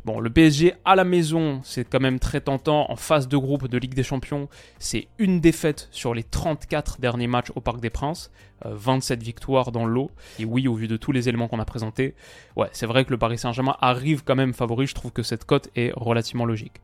Bon, 0.05 0.19
le 0.19 0.29
PSG 0.29 0.73
à 0.85 0.95
la 0.95 1.03
maison, 1.03 1.59
c'est 1.63 1.83
quand 1.83 1.99
même 1.99 2.19
très 2.19 2.39
tentant. 2.39 2.89
En 2.89 2.95
phase 2.95 3.27
de 3.27 3.35
groupe 3.35 3.67
de 3.67 3.77
Ligue 3.77 3.93
des 3.93 4.03
Champions, 4.03 4.47
c'est 4.79 5.07
une 5.17 5.41
défaite 5.41 5.89
sur 5.91 6.13
les 6.13 6.23
34 6.23 7.01
derniers 7.01 7.27
matchs 7.27 7.51
au 7.55 7.61
Parc 7.61 7.81
des 7.81 7.89
Princes. 7.89 8.31
27 8.65 9.19
euh, 9.19 9.23
victoires 9.23 9.71
dans 9.71 9.85
l'eau. 9.85 10.11
Et 10.37 10.45
oui, 10.45 10.67
au 10.67 10.73
vu 10.73 10.87
de 10.87 10.97
tous 10.97 11.11
les 11.11 11.29
éléments 11.29 11.47
qu'on 11.47 11.59
a 11.59 11.65
présentés, 11.65 12.15
ouais, 12.55 12.67
c'est 12.71 12.85
vrai 12.85 13.05
que 13.05 13.11
le 13.11 13.17
Paris 13.17 13.37
Saint-Germain 13.37 13.75
arrive 13.79 14.23
quand 14.23 14.35
même 14.35 14.53
favori. 14.53 14.87
Je 14.87 14.95
trouve 14.95 15.11
que 15.11 15.23
cette 15.23 15.45
cote 15.45 15.69
est 15.75 15.91
relativement 15.95 16.45
logique. 16.45 16.81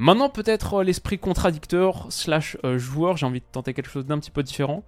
Maintenant, 0.00 0.28
peut-être 0.28 0.74
euh, 0.74 0.84
l'esprit 0.84 1.18
contradicteur 1.18 2.06
slash 2.08 2.56
euh, 2.64 2.78
joueur, 2.78 3.16
j'ai 3.16 3.26
envie 3.26 3.40
de 3.40 3.46
tenter 3.50 3.74
quelque 3.74 3.90
chose 3.90 4.06
d'un 4.06 4.20
petit 4.20 4.30
peu 4.30 4.44
différent. 4.44 4.84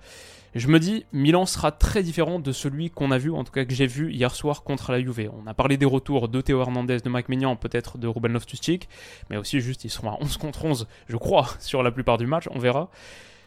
Je 0.55 0.69
me 0.69 0.79
dis, 0.79 1.05
Milan 1.13 1.47
sera 1.47 1.73
très 1.73 2.05
différent 2.05 2.39
de 2.39 2.53
celui 2.53 2.91
qu'on 2.91 3.11
a 3.11 3.19
vu, 3.19 3.33
en 3.33 3.43
tout 3.43 3.51
cas 3.51 3.65
que 3.65 3.75
j'ai 3.75 3.89
vu 3.89 4.13
hier 4.13 4.33
soir 4.33 4.63
contre 4.63 4.93
la 4.93 5.01
Juve. 5.01 5.31
On 5.43 5.49
a 5.49 5.55
parlé 5.55 5.77
des 5.77 5.87
retours 5.87 6.29
de 6.29 6.41
Théo 6.41 6.61
Hernandez, 6.61 6.99
de 6.99 7.09
Mike 7.09 7.29
Maignan, 7.29 7.57
peut-être 7.57 7.99
de 7.99 8.07
Ruben 8.07 8.33
Loftus-Cheek, 8.33 8.89
mais 9.31 9.37
aussi 9.37 9.61
juste 9.61 9.85
ils 9.85 9.91
seront 9.91 10.11
à 10.11 10.19
11 10.21 10.37
contre 10.37 10.65
11, 10.65 10.87
je 11.09 11.17
crois, 11.17 11.49
sur 11.59 11.83
la 11.83 11.91
plupart 11.91 12.17
du 12.17 12.27
match, 12.27 12.49
on 12.53 12.61
verra. 12.61 12.89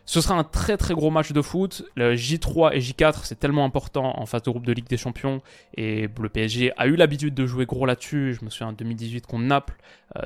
Ce 0.05 0.19
sera 0.19 0.35
un 0.35 0.43
très 0.43 0.75
très 0.75 0.93
gros 0.93 1.09
match 1.11 1.31
de 1.31 1.41
foot. 1.41 1.83
Le 1.95 2.15
J3 2.15 2.73
et 2.73 2.79
J4, 2.79 3.21
c'est 3.23 3.39
tellement 3.39 3.63
important 3.63 4.19
en 4.19 4.25
phase 4.25 4.43
de 4.43 4.49
groupe 4.51 4.65
de 4.65 4.73
Ligue 4.73 4.87
des 4.87 4.97
Champions. 4.97 5.41
Et 5.75 6.09
le 6.19 6.29
PSG 6.29 6.73
a 6.77 6.87
eu 6.87 6.95
l'habitude 6.95 7.33
de 7.33 7.45
jouer 7.45 7.65
gros 7.65 7.85
là-dessus. 7.85 8.37
Je 8.37 8.43
me 8.43 8.49
souviens 8.49 8.67
en 8.67 8.73
2018 8.73 9.25
contre 9.25 9.43
Naples, 9.45 9.75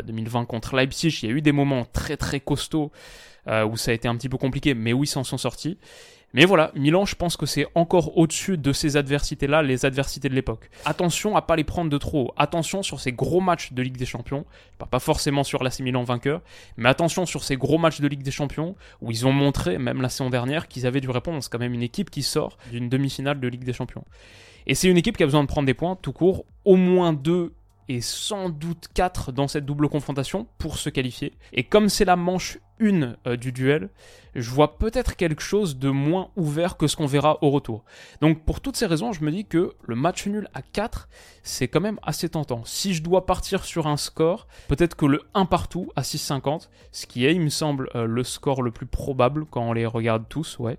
2020 0.03 0.41
euh, 0.41 0.45
contre 0.45 0.75
Leipzig. 0.75 1.19
Il 1.21 1.29
y 1.29 1.31
a 1.31 1.35
eu 1.35 1.41
des 1.41 1.51
moments 1.51 1.85
très 1.85 2.17
très 2.17 2.39
costauds 2.39 2.91
où 3.47 3.77
ça 3.77 3.91
a 3.91 3.93
été 3.93 4.07
un 4.07 4.15
petit 4.15 4.29
peu 4.29 4.37
compliqué, 4.37 4.73
mais 4.73 4.93
où 4.93 5.03
ils 5.03 5.07
s'en 5.07 5.23
sont 5.23 5.37
sortis. 5.37 5.77
Mais 6.33 6.43
voilà, 6.43 6.71
Milan, 6.75 7.05
je 7.05 7.15
pense 7.15 7.37
que 7.37 7.45
c'est 7.45 7.65
encore 7.73 8.17
au-dessus 8.17 8.57
de 8.57 8.73
ces 8.73 8.97
adversités-là, 8.97 9.63
les 9.63 9.85
adversités 9.85 10.27
de 10.27 10.35
l'époque. 10.35 10.69
Attention 10.83 11.37
à 11.37 11.41
pas 11.41 11.55
les 11.55 11.63
prendre 11.63 11.89
de 11.89 11.97
trop. 11.97 12.33
Attention 12.35 12.83
sur 12.83 12.99
ces 12.99 13.13
gros 13.13 13.39
matchs 13.39 13.71
de 13.71 13.81
Ligue 13.81 13.95
des 13.95 14.05
Champions. 14.05 14.45
Pas 14.91 14.99
forcément 14.99 15.45
sur 15.45 15.63
l'AC 15.63 15.79
Milan 15.79 16.03
vainqueur, 16.03 16.41
mais 16.75 16.89
attention 16.89 17.25
sur 17.25 17.43
ces 17.43 17.55
gros 17.55 17.77
matchs 17.77 18.01
de 18.01 18.07
Ligue 18.09 18.23
des 18.23 18.31
Champions 18.31 18.75
où 19.01 19.09
ils 19.09 19.25
ont 19.25 19.31
montré, 19.31 19.77
même 19.77 20.01
la 20.01 20.09
saison 20.09 20.29
dernière, 20.29 20.67
qu'ils 20.67 20.85
avaient 20.85 20.99
du 20.99 21.09
répondre. 21.09 21.41
C'est 21.41 21.49
quand 21.49 21.59
même 21.59 21.73
une 21.73 21.81
équipe 21.81 22.09
qui 22.09 22.23
sort 22.23 22.57
d'une 22.71 22.89
demi-finale 22.89 23.39
de 23.39 23.47
Ligue 23.47 23.63
des 23.63 23.73
Champions. 23.73 24.03
Et 24.67 24.75
c'est 24.75 24.89
une 24.89 24.97
équipe 24.97 25.15
qui 25.15 25.23
a 25.23 25.27
besoin 25.27 25.43
de 25.43 25.47
prendre 25.47 25.65
des 25.65 25.73
points 25.73 25.95
tout 25.95 26.11
court, 26.11 26.43
au 26.65 26.75
moins 26.75 27.13
deux 27.13 27.53
et 27.87 28.01
sans 28.01 28.49
doute 28.49 28.89
4 28.93 29.31
dans 29.31 29.47
cette 29.47 29.65
double 29.65 29.87
confrontation 29.87 30.45
pour 30.57 30.77
se 30.77 30.89
qualifier. 30.89 31.31
Et 31.53 31.63
comme 31.63 31.87
c'est 31.87 32.03
la 32.03 32.17
manche 32.17 32.59
1 32.81 33.35
du 33.37 33.51
duel, 33.51 33.89
je 34.37 34.51
vois 34.51 34.77
peut-être 34.77 35.15
quelque 35.15 35.41
chose 35.41 35.79
de 35.79 35.89
moins 35.89 36.29
ouvert 36.35 36.77
que 36.77 36.87
ce 36.87 36.95
qu'on 36.95 37.07
verra 37.07 37.39
au 37.41 37.49
retour. 37.49 37.83
Donc 38.21 38.45
pour 38.45 38.61
toutes 38.61 38.77
ces 38.77 38.85
raisons, 38.85 39.11
je 39.11 39.23
me 39.23 39.31
dis 39.31 39.45
que 39.45 39.73
le 39.83 39.95
match 39.95 40.27
nul 40.27 40.47
à 40.53 40.61
4, 40.61 41.09
c'est 41.41 41.67
quand 41.67 41.81
même 41.81 41.99
assez 42.03 42.29
tentant. 42.29 42.63
Si 42.63 42.93
je 42.93 43.01
dois 43.01 43.25
partir 43.25 43.65
sur 43.65 43.87
un 43.87 43.97
score, 43.97 44.47
peut-être 44.67 44.95
que 44.95 45.07
le 45.07 45.23
1 45.33 45.45
partout 45.45 45.89
à 45.95 46.01
6,50, 46.01 46.69
ce 46.91 47.07
qui 47.07 47.25
est, 47.25 47.33
il 47.33 47.41
me 47.41 47.49
semble, 47.49 47.89
euh, 47.95 48.05
le 48.05 48.23
score 48.23 48.61
le 48.61 48.69
plus 48.69 48.85
probable 48.85 49.45
quand 49.45 49.61
on 49.61 49.73
les 49.73 49.85
regarde 49.85 50.25
tous, 50.29 50.59
ouais. 50.59 50.77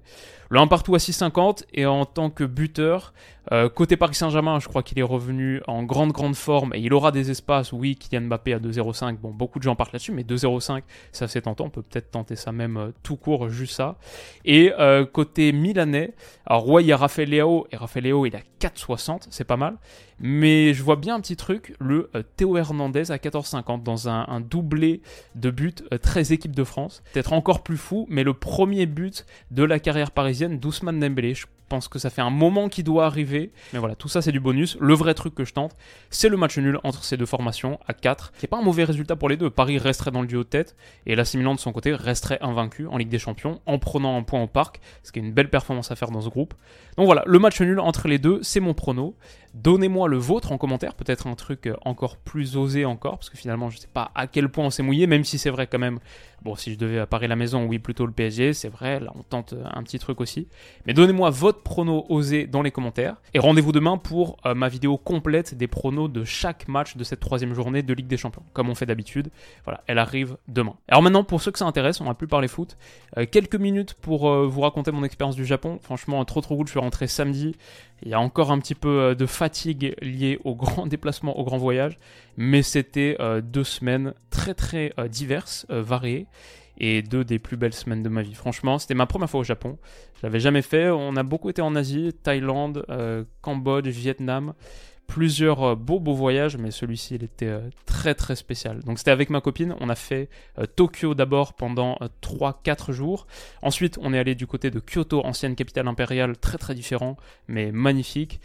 Le 0.50 0.60
1 0.60 0.68
partout 0.68 0.94
à 0.94 0.98
6,50 0.98 1.64
et 1.74 1.84
en 1.84 2.04
tant 2.04 2.30
que 2.30 2.44
buteur, 2.44 3.12
euh, 3.52 3.68
côté 3.68 3.96
Paris 3.96 4.14
Saint-Germain, 4.14 4.60
je 4.60 4.68
crois 4.68 4.82
qu'il 4.82 4.98
est 4.98 5.02
revenu 5.02 5.62
en 5.66 5.82
grande 5.82 6.12
grande 6.12 6.36
forme 6.36 6.72
et 6.74 6.80
il 6.80 6.92
aura 6.92 7.12
des 7.12 7.30
espaces. 7.30 7.72
Oui, 7.72 7.96
Kylian 7.96 8.22
Mbappé 8.22 8.54
à 8.54 8.58
2,05. 8.58 9.16
Bon, 9.16 9.30
beaucoup 9.30 9.58
de 9.58 9.64
gens 9.64 9.74
partent 9.74 9.92
là-dessus, 9.92 10.12
mais 10.12 10.22
2,05, 10.22 10.82
ça 11.12 11.28
c'est 11.28 11.42
tentant. 11.42 11.66
On 11.66 11.70
peut 11.70 11.82
peut-être 11.82 12.10
tenter 12.10 12.36
ça 12.36 12.52
même 12.52 12.76
euh, 12.76 12.90
tout 13.02 13.16
court, 13.16 13.48
juste 13.48 13.74
ça. 13.74 13.96
Et 14.44 14.72
euh, 14.78 15.06
côté 15.06 15.52
milanais, 15.52 16.14
alors 16.46 16.68
ouais, 16.68 16.84
il 16.84 16.86
y 16.86 16.92
a 16.92 16.96
Rafael 16.96 17.30
Léo 17.30 17.66
et 17.72 17.76
Rafael 17.76 18.04
Léo 18.04 18.26
il 18.26 18.36
a 18.36 18.40
4,60, 18.60 19.28
c'est 19.30 19.44
pas 19.44 19.56
mal. 19.56 19.76
Mais 20.20 20.74
je 20.74 20.82
vois 20.82 20.96
bien 20.96 21.14
un 21.14 21.20
petit 21.20 21.36
truc, 21.36 21.74
le 21.78 22.10
Théo 22.36 22.56
Hernandez 22.56 23.12
à 23.12 23.16
14,50 23.18 23.84
dans 23.84 24.08
un, 24.08 24.40
doublé 24.40 25.00
de 25.36 25.50
buts 25.50 25.74
très 26.02 26.32
équipe 26.32 26.56
de 26.56 26.64
France. 26.64 27.02
Peut-être 27.12 27.32
encore 27.32 27.62
plus 27.62 27.76
fou, 27.76 28.06
mais 28.10 28.24
le 28.24 28.34
premier 28.34 28.86
but 28.86 29.24
de 29.52 29.62
la 29.62 29.78
carrière 29.78 30.10
parisienne 30.10 30.58
d'Ousmane 30.58 30.98
Dembélé. 30.98 31.34
Je 31.34 31.46
pense 31.68 31.88
que 31.88 31.98
ça 31.98 32.10
fait 32.10 32.22
un 32.22 32.30
moment 32.30 32.68
qui 32.68 32.82
doit 32.82 33.06
arriver. 33.06 33.52
Mais 33.72 33.78
voilà, 33.78 33.94
tout 33.94 34.08
ça 34.08 34.22
c'est 34.22 34.32
du 34.32 34.40
bonus. 34.40 34.76
Le 34.80 34.94
vrai 34.94 35.14
truc 35.14 35.34
que 35.34 35.44
je 35.44 35.52
tente, 35.52 35.76
c'est 36.10 36.28
le 36.28 36.36
match 36.36 36.58
nul 36.58 36.78
entre 36.84 37.04
ces 37.04 37.16
deux 37.16 37.26
formations 37.26 37.78
à 37.86 37.94
4, 37.94 38.32
qui 38.32 38.44
n'est 38.44 38.48
pas 38.48 38.58
un 38.58 38.62
mauvais 38.62 38.84
résultat 38.84 39.16
pour 39.16 39.28
les 39.28 39.36
deux. 39.36 39.50
Paris 39.50 39.78
resterait 39.78 40.10
dans 40.10 40.22
le 40.22 40.26
duo 40.26 40.42
de 40.42 40.48
tête 40.48 40.76
et 41.06 41.14
l'AC 41.14 41.34
Milan 41.34 41.54
de 41.54 41.60
son 41.60 41.72
côté 41.72 41.94
resterait 41.94 42.38
invaincu 42.40 42.86
en 42.86 42.96
Ligue 42.96 43.08
des 43.08 43.18
Champions 43.18 43.60
en 43.66 43.78
prenant 43.78 44.16
un 44.16 44.22
point 44.22 44.42
au 44.42 44.46
parc, 44.46 44.80
ce 45.02 45.12
qui 45.12 45.18
est 45.18 45.22
une 45.22 45.32
belle 45.32 45.50
performance 45.50 45.90
à 45.90 45.96
faire 45.96 46.10
dans 46.10 46.20
ce 46.20 46.28
groupe. 46.28 46.54
Donc 46.96 47.06
voilà, 47.06 47.22
le 47.26 47.38
match 47.38 47.60
nul 47.60 47.78
entre 47.78 48.08
les 48.08 48.18
deux, 48.18 48.40
c'est 48.42 48.60
mon 48.60 48.74
prono. 48.74 49.14
Donnez-moi 49.62 50.08
le 50.08 50.18
vôtre 50.18 50.52
en 50.52 50.58
commentaire, 50.58 50.94
peut-être 50.94 51.26
un 51.26 51.34
truc 51.34 51.68
encore 51.84 52.16
plus 52.16 52.56
osé 52.56 52.84
encore, 52.84 53.18
parce 53.18 53.30
que 53.30 53.36
finalement 53.36 53.70
je 53.70 53.76
ne 53.76 53.80
sais 53.80 53.88
pas 53.92 54.10
à 54.14 54.26
quel 54.26 54.48
point 54.48 54.66
on 54.66 54.70
s'est 54.70 54.82
mouillé, 54.82 55.06
même 55.06 55.24
si 55.24 55.38
c'est 55.38 55.50
vrai 55.50 55.66
quand 55.66 55.78
même 55.78 55.98
Bon, 56.42 56.54
si 56.54 56.72
je 56.72 56.78
devais 56.78 57.00
apparaître 57.00 57.28
la 57.28 57.36
maison, 57.36 57.66
oui, 57.66 57.80
plutôt 57.80 58.06
le 58.06 58.12
PSG, 58.12 58.52
c'est 58.52 58.68
vrai, 58.68 59.00
là 59.00 59.12
on 59.16 59.22
tente 59.22 59.54
un 59.74 59.82
petit 59.82 59.98
truc 59.98 60.20
aussi. 60.20 60.46
Mais 60.86 60.94
donnez-moi 60.94 61.30
votre 61.30 61.62
prono 61.62 62.06
osé 62.08 62.46
dans 62.46 62.62
les 62.62 62.70
commentaires. 62.70 63.16
Et 63.34 63.40
rendez-vous 63.40 63.72
demain 63.72 63.96
pour 63.96 64.36
euh, 64.46 64.54
ma 64.54 64.68
vidéo 64.68 64.98
complète 64.98 65.56
des 65.56 65.66
pronos 65.66 66.08
de 66.08 66.22
chaque 66.22 66.68
match 66.68 66.96
de 66.96 67.02
cette 67.02 67.18
troisième 67.18 67.54
journée 67.54 67.82
de 67.82 67.92
Ligue 67.92 68.06
des 68.06 68.16
Champions, 68.16 68.44
comme 68.52 68.70
on 68.70 68.76
fait 68.76 68.86
d'habitude. 68.86 69.30
Voilà, 69.64 69.82
elle 69.88 69.98
arrive 69.98 70.36
demain. 70.46 70.74
Alors 70.86 71.02
maintenant, 71.02 71.24
pour 71.24 71.42
ceux 71.42 71.50
que 71.50 71.58
ça 71.58 71.66
intéresse, 71.66 72.00
on 72.00 72.04
va 72.04 72.14
plus 72.14 72.28
parler 72.28 72.46
foot. 72.46 72.76
Euh, 73.16 73.26
quelques 73.28 73.56
minutes 73.56 73.94
pour 73.94 74.28
euh, 74.28 74.46
vous 74.46 74.60
raconter 74.60 74.92
mon 74.92 75.02
expérience 75.02 75.34
du 75.34 75.44
Japon. 75.44 75.80
Franchement, 75.82 76.24
trop 76.24 76.40
trop 76.40 76.56
cool, 76.56 76.66
je 76.66 76.72
suis 76.72 76.80
rentré 76.80 77.08
samedi. 77.08 77.56
Il 78.02 78.08
y 78.08 78.14
a 78.14 78.20
encore 78.20 78.52
un 78.52 78.58
petit 78.58 78.74
peu 78.74 79.14
de 79.14 79.26
fatigue 79.26 79.94
liée 80.00 80.38
au 80.44 80.54
grand 80.54 80.86
déplacement, 80.88 81.38
au 81.38 81.44
grand 81.44 81.58
voyage. 81.58 81.98
Mais 82.36 82.62
c'était 82.62 83.16
deux 83.42 83.64
semaines 83.64 84.14
très 84.30 84.54
très 84.54 84.92
diverses, 85.10 85.66
variées 85.68 86.26
et 86.78 87.02
deux 87.02 87.24
des 87.24 87.38
plus 87.38 87.56
belles 87.56 87.74
semaines 87.74 88.02
de 88.02 88.08
ma 88.08 88.22
vie. 88.22 88.34
Franchement, 88.34 88.78
c'était 88.78 88.94
ma 88.94 89.06
première 89.06 89.28
fois 89.28 89.40
au 89.40 89.44
Japon. 89.44 89.78
Je 90.16 90.26
l'avais 90.26 90.40
jamais 90.40 90.62
fait. 90.62 90.88
On 90.90 91.16
a 91.16 91.22
beaucoup 91.22 91.50
été 91.50 91.60
en 91.60 91.74
Asie, 91.74 92.12
Thaïlande, 92.22 92.84
euh, 92.88 93.24
Cambodge, 93.42 93.88
Vietnam. 93.88 94.54
Plusieurs 95.08 95.62
euh, 95.64 95.74
beaux 95.74 95.98
beaux 95.98 96.14
voyages, 96.14 96.56
mais 96.56 96.70
celui-ci 96.70 97.16
était 97.16 97.46
euh, 97.46 97.68
très 97.86 98.14
très 98.14 98.36
spécial. 98.36 98.80
Donc 98.84 98.98
c'était 98.98 99.10
avec 99.10 99.30
ma 99.30 99.40
copine, 99.40 99.74
on 99.80 99.88
a 99.88 99.96
fait 99.96 100.28
Tokyo 100.76 101.14
d'abord 101.14 101.54
pendant 101.54 101.98
3-4 102.22 102.92
jours. 102.92 103.26
Ensuite 103.62 103.98
on 104.00 104.14
est 104.14 104.18
allé 104.18 104.34
du 104.34 104.46
côté 104.46 104.70
de 104.70 104.80
Kyoto, 104.80 105.24
ancienne 105.24 105.56
capitale 105.56 105.88
impériale, 105.88 106.36
très 106.36 106.58
très 106.58 106.74
différent, 106.74 107.16
mais 107.48 107.72
magnifique. 107.72 108.40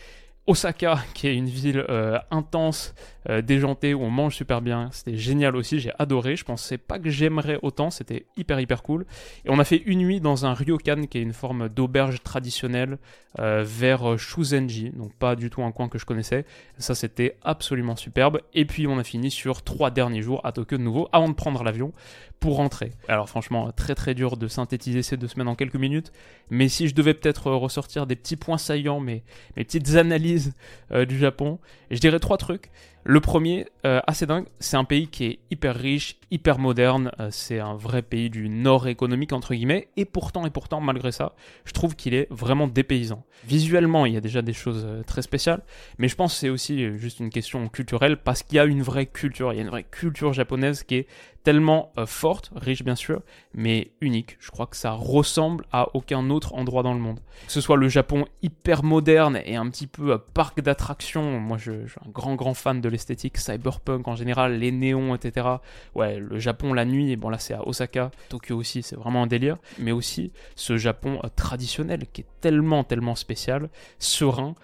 Osaka, 0.45 0.99
qui 1.13 1.27
est 1.27 1.35
une 1.35 1.47
ville 1.47 1.85
euh, 1.89 2.19
intense, 2.29 2.93
euh, 3.29 3.41
déjantée, 3.41 3.93
où 3.93 4.01
on 4.01 4.09
mange 4.09 4.35
super 4.35 4.61
bien. 4.61 4.89
C'était 4.91 5.15
génial 5.15 5.55
aussi, 5.55 5.79
j'ai 5.79 5.91
adoré. 5.99 6.35
Je 6.35 6.43
pensais 6.43 6.77
pas 6.77 6.99
que 6.99 7.09
j'aimerais 7.09 7.59
autant, 7.61 7.89
c'était 7.89 8.25
hyper 8.35 8.59
hyper 8.59 8.83
cool. 8.83 9.05
Et 9.45 9.49
on 9.49 9.59
a 9.59 9.63
fait 9.63 9.81
une 9.85 9.99
nuit 9.99 10.19
dans 10.19 10.45
un 10.45 10.53
ryokan, 10.53 11.03
qui 11.07 11.17
est 11.17 11.21
une 11.21 11.31
forme 11.31 11.69
d'auberge 11.69 12.21
traditionnelle, 12.23 12.97
euh, 13.39 13.63
vers 13.65 14.19
Shuzenji, 14.19 14.89
donc 14.89 15.13
pas 15.13 15.37
du 15.37 15.49
tout 15.49 15.63
un 15.63 15.71
coin 15.71 15.87
que 15.87 15.97
je 15.97 16.05
connaissais. 16.05 16.45
Ça, 16.77 16.93
c'était 16.93 17.37
absolument 17.43 17.95
superbe. 17.95 18.41
Et 18.53 18.65
puis 18.65 18.85
on 18.85 18.97
a 18.99 19.03
fini 19.05 19.31
sur 19.31 19.63
trois 19.63 19.91
derniers 19.91 20.21
jours 20.21 20.41
à 20.43 20.51
Tokyo 20.51 20.77
de 20.77 20.83
nouveau, 20.83 21.07
avant 21.13 21.29
de 21.29 21.33
prendre 21.33 21.63
l'avion 21.63 21.93
pour 22.43 22.57
rentrer. 22.57 22.91
Alors 23.07 23.29
franchement, 23.29 23.71
très 23.71 23.95
très 23.95 24.13
dur 24.13 24.35
de 24.35 24.49
synthétiser 24.49 25.01
ces 25.01 25.15
deux 25.15 25.29
semaines 25.29 25.47
en 25.47 25.55
quelques 25.55 25.77
minutes. 25.77 26.11
Mais 26.49 26.67
si 26.67 26.89
je 26.89 26.93
devais 26.93 27.13
peut-être 27.13 27.49
ressortir 27.49 28.05
des 28.05 28.17
petits 28.17 28.35
points 28.35 28.57
saillants, 28.57 28.99
mes, 28.99 29.23
mes 29.55 29.63
petites 29.63 29.95
analyses 29.95 30.53
euh, 30.91 31.05
du 31.05 31.17
Japon. 31.17 31.59
je 31.89 31.99
dirais 31.99 32.19
trois 32.19 32.35
trucs. 32.35 32.69
Le 33.05 33.19
premier, 33.19 33.65
euh, 33.85 33.99
assez 34.07 34.25
dingue, 34.25 34.45
c'est 34.61 34.77
un 34.77 34.85
pays 34.85 35.09
qui 35.09 35.25
est 35.25 35.39
hyper 35.51 35.75
riche, 35.75 36.15
hyper 36.31 36.57
moderne, 36.57 37.11
euh, 37.19 37.27
c'est 37.31 37.59
un 37.59 37.75
vrai 37.75 38.01
pays 38.01 38.29
du 38.29 38.47
nord 38.47 38.87
économique 38.87 39.33
entre 39.33 39.53
guillemets, 39.53 39.89
et 39.97 40.05
pourtant, 40.05 40.45
et 40.45 40.49
pourtant, 40.49 40.79
malgré 40.79 41.11
ça, 41.11 41.33
je 41.65 41.73
trouve 41.73 41.97
qu'il 41.97 42.13
est 42.13 42.27
vraiment 42.31 42.65
dépaysant. 42.65 43.25
Visuellement, 43.43 44.05
il 44.05 44.13
y 44.13 44.17
a 44.17 44.21
déjà 44.21 44.41
des 44.41 44.53
choses 44.53 44.87
très 45.05 45.21
spéciales, 45.21 45.63
mais 45.97 46.07
je 46.07 46.15
pense 46.15 46.33
que 46.33 46.39
c'est 46.39 46.49
aussi 46.49 46.97
juste 46.97 47.19
une 47.19 47.29
question 47.29 47.67
culturelle, 47.67 48.15
parce 48.15 48.41
qu'il 48.41 48.55
y 48.55 48.59
a 48.59 48.63
une 48.63 48.81
vraie 48.81 49.07
culture, 49.07 49.51
il 49.51 49.57
y 49.57 49.59
a 49.59 49.63
une 49.63 49.69
vraie 49.69 49.83
culture 49.83 50.31
japonaise 50.31 50.83
qui 50.83 50.95
est 50.95 51.07
tellement 51.43 51.91
forte, 52.05 52.51
riche 52.55 52.85
bien 52.85 52.95
sûr, 52.95 53.21
mais 53.53 53.91
unique. 53.99 54.37
Je 54.39 54.49
crois 54.49 54.65
que 54.65 54.77
ça 54.77 54.91
ressemble 54.91 55.65
à 55.73 55.89
aucun 55.93 56.29
autre 56.29 56.53
endroit 56.53 56.83
dans 56.83 56.93
le 56.93 57.01
monde. 57.01 57.19
Que 57.47 57.51
ce 57.51 57.59
soit 57.59 57.75
le 57.75 57.89
Japon 57.89 58.23
hyper 58.41 58.81
moderne 58.81 59.41
et 59.43 59.57
un 59.57 59.69
petit 59.69 59.87
peu 59.87 60.17
parc 60.17 60.61
d'attractions, 60.61 61.41
moi 61.41 61.57
je, 61.57 61.85
je 61.85 61.91
suis 61.91 61.99
un 62.07 62.09
grand 62.11 62.35
grand 62.35 62.53
fan 62.53 62.79
de 62.79 62.92
l'esthétique 62.93 63.37
cyberpunk 63.37 64.07
en 64.07 64.15
général, 64.15 64.57
les 64.59 64.71
néons, 64.71 65.13
etc. 65.13 65.47
Ouais, 65.95 66.17
le 66.19 66.39
Japon 66.39 66.73
la 66.73 66.85
nuit, 66.85 67.15
bon 67.17 67.29
là 67.29 67.37
c'est 67.37 67.53
à 67.53 67.67
Osaka, 67.67 68.11
Tokyo 68.29 68.55
aussi, 68.55 68.83
c'est 68.83 68.95
vraiment 68.95 69.23
un 69.23 69.27
délire, 69.27 69.57
mais 69.79 69.91
aussi 69.91 70.31
ce 70.55 70.77
Japon 70.77 71.19
euh, 71.23 71.27
traditionnel 71.35 72.05
qui 72.11 72.21
est 72.21 72.27
tellement, 72.39 72.83
tellement 72.83 73.15
spécial, 73.15 73.69
serein. 73.99 74.55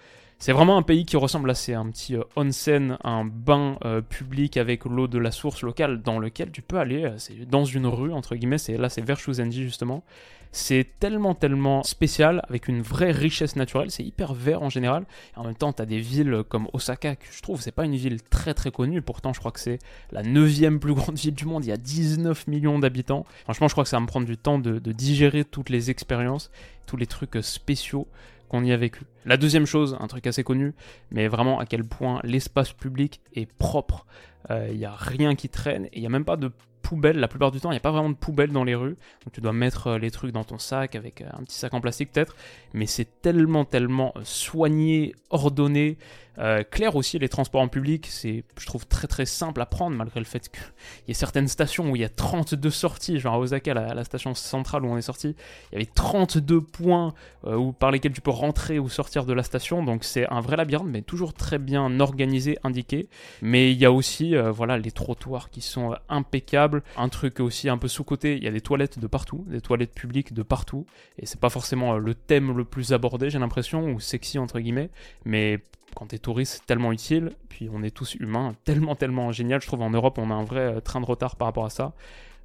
C'est 0.42 0.52
vraiment 0.52 0.78
un 0.78 0.82
pays 0.82 1.04
qui 1.04 1.18
ressemble 1.18 1.50
à 1.50 1.52
un 1.52 1.90
petit 1.90 2.16
euh, 2.16 2.22
onsen, 2.34 2.96
un 3.04 3.26
bain 3.26 3.76
euh, 3.84 4.00
public 4.00 4.56
avec 4.56 4.86
l'eau 4.86 5.06
de 5.06 5.18
la 5.18 5.32
source 5.32 5.60
locale 5.60 6.00
dans 6.00 6.18
lequel 6.18 6.50
tu 6.50 6.62
peux 6.62 6.78
aller. 6.78 7.12
c'est 7.18 7.46
dans 7.46 7.66
une 7.66 7.86
rue 7.86 8.10
entre 8.14 8.34
guillemets. 8.36 8.56
C'est 8.56 8.78
là, 8.78 8.88
c'est 8.88 9.02
vers 9.02 9.18
Shuzenji 9.18 9.62
justement. 9.62 10.02
C'est 10.50 10.86
tellement, 10.98 11.34
tellement 11.34 11.82
spécial, 11.82 12.40
avec 12.48 12.68
une 12.68 12.80
vraie 12.80 13.10
richesse 13.10 13.54
naturelle. 13.54 13.90
C'est 13.90 14.02
hyper 14.02 14.32
vert 14.32 14.62
en 14.62 14.70
général. 14.70 15.04
Et 15.36 15.38
en 15.38 15.44
même 15.44 15.54
temps, 15.54 15.74
tu 15.74 15.82
as 15.82 15.86
des 15.86 16.00
villes 16.00 16.42
comme 16.48 16.68
Osaka, 16.72 17.16
que 17.16 17.26
je 17.30 17.42
trouve, 17.42 17.60
c'est 17.60 17.70
pas 17.70 17.84
une 17.84 17.94
ville 17.94 18.22
très 18.22 18.54
très 18.54 18.70
connue. 18.70 19.02
Pourtant, 19.02 19.34
je 19.34 19.40
crois 19.40 19.52
que 19.52 19.60
c'est 19.60 19.78
la 20.10 20.22
neuvième 20.22 20.80
plus 20.80 20.94
grande 20.94 21.18
ville 21.18 21.34
du 21.34 21.44
monde. 21.44 21.66
Il 21.66 21.68
y 21.68 21.72
a 21.72 21.76
19 21.76 22.46
millions 22.46 22.78
d'habitants. 22.78 23.26
Franchement, 23.44 23.68
je 23.68 23.74
crois 23.74 23.84
que 23.84 23.90
ça 23.90 23.98
va 23.98 24.00
me 24.00 24.06
prendre 24.06 24.26
du 24.26 24.38
temps 24.38 24.58
de 24.58 24.92
digérer 24.92 25.44
toutes 25.44 25.68
les 25.68 25.90
expériences, 25.90 26.50
tous 26.86 26.96
les 26.96 27.06
trucs 27.06 27.36
spéciaux 27.42 28.08
qu'on 28.50 28.64
y 28.64 28.72
a 28.72 28.76
vécu. 28.76 29.04
La 29.24 29.36
deuxième 29.36 29.64
chose, 29.64 29.96
un 30.00 30.08
truc 30.08 30.26
assez 30.26 30.42
connu, 30.42 30.74
mais 31.10 31.28
vraiment 31.28 31.60
à 31.60 31.66
quel 31.66 31.84
point 31.84 32.20
l'espace 32.24 32.72
public 32.72 33.20
est 33.34 33.50
propre. 33.50 34.06
Il 34.48 34.54
euh, 34.54 34.74
n'y 34.74 34.84
a 34.84 34.94
rien 34.94 35.36
qui 35.36 35.48
traîne 35.48 35.86
et 35.86 35.90
il 35.96 36.00
n'y 36.00 36.06
a 36.06 36.10
même 36.10 36.24
pas 36.24 36.36
de 36.36 36.50
poubelle. 36.82 37.20
La 37.20 37.28
plupart 37.28 37.52
du 37.52 37.60
temps, 37.60 37.70
il 37.70 37.74
n'y 37.74 37.78
a 37.78 37.82
pas 37.82 37.92
vraiment 37.92 38.10
de 38.10 38.16
poubelle 38.16 38.50
dans 38.50 38.64
les 38.64 38.74
rues. 38.74 38.96
Donc 39.24 39.32
tu 39.32 39.40
dois 39.40 39.52
mettre 39.52 39.86
euh, 39.86 39.98
les 39.98 40.10
trucs 40.10 40.32
dans 40.32 40.42
ton 40.42 40.58
sac 40.58 40.96
avec 40.96 41.20
euh, 41.20 41.26
un 41.32 41.44
petit 41.44 41.56
sac 41.56 41.72
en 41.74 41.80
plastique 41.80 42.10
peut-être. 42.10 42.34
Mais 42.74 42.86
c'est 42.86 43.20
tellement, 43.22 43.64
tellement 43.64 44.12
soigné, 44.24 45.14
ordonné. 45.30 45.96
Clair 46.70 46.96
aussi, 46.96 47.18
les 47.18 47.28
transports 47.28 47.60
en 47.60 47.68
public, 47.68 48.06
c'est, 48.08 48.44
je 48.58 48.66
trouve, 48.66 48.86
très 48.86 49.06
très 49.06 49.26
simple 49.26 49.60
à 49.60 49.66
prendre 49.66 49.96
malgré 49.96 50.20
le 50.20 50.26
fait 50.26 50.48
qu'il 50.48 50.60
y 51.08 51.10
ait 51.10 51.14
certaines 51.14 51.48
stations 51.48 51.90
où 51.90 51.96
il 51.96 52.02
y 52.02 52.04
a 52.04 52.08
32 52.08 52.70
sorties. 52.70 53.18
Genre 53.18 53.34
à 53.34 53.38
Osaka, 53.38 53.74
la, 53.74 53.94
la 53.94 54.04
station 54.04 54.34
centrale 54.34 54.84
où 54.84 54.88
on 54.88 54.96
est 54.96 55.02
sorti, 55.02 55.34
il 55.70 55.74
y 55.74 55.76
avait 55.76 55.90
32 55.92 56.60
points 56.60 57.14
où, 57.46 57.72
par 57.72 57.90
lesquels 57.90 58.12
tu 58.12 58.20
peux 58.20 58.30
rentrer 58.30 58.78
ou 58.78 58.88
sortir 58.88 59.24
de 59.24 59.32
la 59.32 59.42
station. 59.42 59.82
Donc 59.82 60.04
c'est 60.04 60.26
un 60.28 60.40
vrai 60.40 60.56
labyrinthe, 60.56 60.88
mais 60.88 61.02
toujours 61.02 61.34
très 61.34 61.58
bien 61.58 62.00
organisé, 62.00 62.58
indiqué. 62.64 63.08
Mais 63.42 63.72
il 63.72 63.78
y 63.78 63.84
a 63.84 63.92
aussi 63.92 64.36
euh, 64.36 64.50
voilà, 64.50 64.78
les 64.78 64.90
trottoirs 64.90 65.50
qui 65.50 65.60
sont 65.60 65.92
euh, 65.92 65.96
impeccables. 66.08 66.82
Un 66.96 67.08
truc 67.08 67.40
aussi 67.40 67.68
un 67.68 67.78
peu 67.78 67.88
sous-côté, 67.88 68.36
il 68.36 68.44
y 68.44 68.48
a 68.48 68.50
des 68.50 68.60
toilettes 68.60 68.98
de 68.98 69.06
partout, 69.06 69.44
des 69.48 69.60
toilettes 69.60 69.94
publiques 69.94 70.32
de 70.32 70.42
partout. 70.42 70.86
Et 71.18 71.26
c'est 71.26 71.40
pas 71.40 71.50
forcément 71.50 71.94
euh, 71.94 71.98
le 71.98 72.14
thème 72.14 72.56
le 72.56 72.64
plus 72.64 72.92
abordé, 72.92 73.30
j'ai 73.30 73.38
l'impression, 73.38 73.90
ou 73.90 74.00
sexy 74.00 74.38
entre 74.38 74.60
guillemets. 74.60 74.90
Mais 75.24 75.60
quand 75.94 76.06
t'es 76.06 76.18
touriste, 76.18 76.54
c'est 76.54 76.66
tellement 76.66 76.92
utile. 76.92 77.32
Puis 77.48 77.68
on 77.72 77.82
est 77.82 77.90
tous 77.90 78.14
humains, 78.16 78.54
tellement, 78.64 78.94
tellement 78.94 79.32
génial. 79.32 79.60
Je 79.60 79.66
trouve 79.66 79.82
en 79.82 79.90
Europe, 79.90 80.18
on 80.18 80.30
a 80.30 80.34
un 80.34 80.44
vrai 80.44 80.80
train 80.80 81.00
de 81.00 81.06
retard 81.06 81.36
par 81.36 81.46
rapport 81.46 81.64
à 81.64 81.70
ça. 81.70 81.92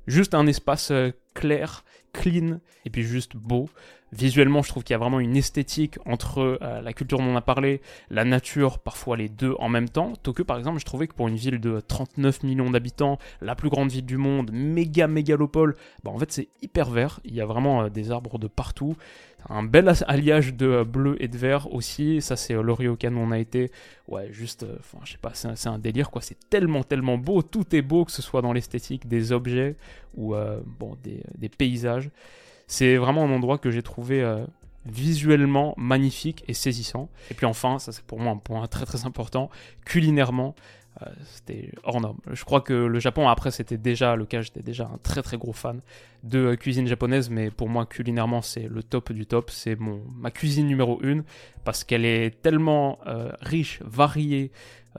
Juste 0.08 0.36
un 0.36 0.46
espace 0.46 0.92
clair, 1.34 1.84
clean, 2.14 2.60
et 2.86 2.90
puis 2.90 3.04
juste 3.04 3.36
beau. 3.36 3.70
Visuellement, 4.16 4.62
je 4.62 4.70
trouve 4.70 4.84
qu'il 4.84 4.94
y 4.94 4.96
a 4.96 4.98
vraiment 4.98 5.20
une 5.20 5.36
esthétique 5.36 5.98
entre 6.06 6.60
euh, 6.62 6.82
la 6.82 6.94
culture 6.94 7.18
dont 7.18 7.26
on 7.26 7.36
a 7.36 7.42
parlé, 7.42 7.82
la 8.10 8.24
nature, 8.24 8.80
parfois 8.80 9.18
les 9.18 9.28
deux 9.28 9.56
en 9.60 9.68
même 9.68 9.90
temps. 9.90 10.14
Tokyo, 10.24 10.46
par 10.46 10.58
exemple, 10.58 10.80
je 10.80 10.86
trouvais 10.86 11.08
que 11.08 11.14
pour 11.14 11.28
une 11.28 11.36
ville 11.36 11.60
de 11.60 11.82
39 11.82 12.44
millions 12.44 12.70
d'habitants, 12.70 13.20
la 13.42 13.56
plus 13.56 13.70
grande 13.70 13.92
ville 13.92 14.06
du 14.06 14.16
monde, 14.16 14.52
méga 14.54 15.08
mégalopole, 15.08 15.76
bah, 16.04 16.12
en 16.12 16.18
fait 16.18 16.32
c'est 16.32 16.48
hyper 16.62 16.92
vert. 16.92 17.20
Il 17.26 17.34
y 17.34 17.42
a 17.42 17.46
vraiment 17.46 17.84
euh, 17.84 17.90
des 17.90 18.12
arbres 18.12 18.40
de 18.40 18.48
partout. 18.48 18.96
Un 19.50 19.64
bel 19.64 19.92
alliage 20.08 20.54
de 20.54 20.68
euh, 20.68 20.84
bleu 20.84 21.16
et 21.20 21.28
de 21.28 21.38
vert 21.38 21.72
aussi. 21.74 22.22
Ça, 22.22 22.36
c'est 22.36 22.54
le 22.54 22.74
Ryokan 22.74 23.14
où 23.14 23.20
on 23.20 23.32
a 23.32 23.40
été. 23.40 23.72
Ouais, 24.08 24.30
juste, 24.32 24.66
enfin, 24.80 25.00
je 25.04 25.14
sais 25.14 25.18
pas, 25.18 25.34
c'est 25.34 25.68
un, 25.68 25.80
délire 25.80 26.12
quoi. 26.12 26.22
C'est 26.22 26.50
tellement, 26.50 26.84
tellement 26.84 27.18
beau. 27.18 27.42
Tout 27.42 27.76
est 27.76 27.82
beau, 27.82 28.06
que 28.06 28.12
ce 28.12 28.22
soit 28.22 28.42
dans 28.42 28.54
l'esthétique 28.54 29.08
des 29.08 29.32
objets 29.32 29.76
ou 30.16 30.36
bon, 30.80 30.98
des, 31.04 31.22
des 31.38 31.50
paysages. 31.50 32.10
C'est 32.68 32.98
vraiment 32.98 33.24
un 33.24 33.32
endroit 33.32 33.58
que 33.58 33.70
j'ai 33.70 33.84
trouvé 33.84 34.22
euh, 34.22 34.46
visuellement 34.86 35.74
magnifique 35.78 36.44
et 36.48 36.54
saisissant. 36.54 37.10
Et 37.30 37.34
puis 37.34 37.46
enfin, 37.46 37.80
ça 37.80 37.92
c'est 37.92 38.04
pour 38.04 38.20
moi 38.20 38.32
un 38.32 38.38
point 38.38 38.66
très 38.68 38.86
très 38.86 39.06
important, 39.06 39.50
culinairement, 39.86 40.56
euh, 41.02 41.10
c'était 41.26 41.72
hors 41.84 42.00
norme. 42.00 42.20
Je 42.32 42.44
crois 42.46 42.62
que 42.62 42.74
le 42.74 43.00
Japon, 43.00 43.28
après 43.28 43.52
c'était 43.52 43.78
déjà 43.78 44.16
le 44.16 44.26
cas, 44.26 44.42
j'étais 44.42 44.62
déjà 44.62 44.86
un 44.86 44.98
très 44.98 45.22
très 45.22 45.38
gros 45.38 45.54
fan 45.54 45.82
de 46.24 46.40
euh, 46.40 46.56
cuisine 46.56 46.88
japonaise, 46.88 47.30
mais 47.30 47.52
pour 47.52 47.70
moi 47.70 47.86
culinairement 47.86 48.42
c'est 48.42 48.68
le 48.68 48.82
top 48.84 49.12
du 49.12 49.26
top, 49.26 49.50
c'est 49.52 49.76
mon 49.76 50.02
ma 50.16 50.32
cuisine 50.32 50.68
numéro 50.68 51.02
une 51.02 51.24
parce 51.64 51.84
qu'elle 51.84 52.06
est 52.06 52.42
tellement 52.42 53.00
riche, 53.42 53.82
variée, 53.84 54.52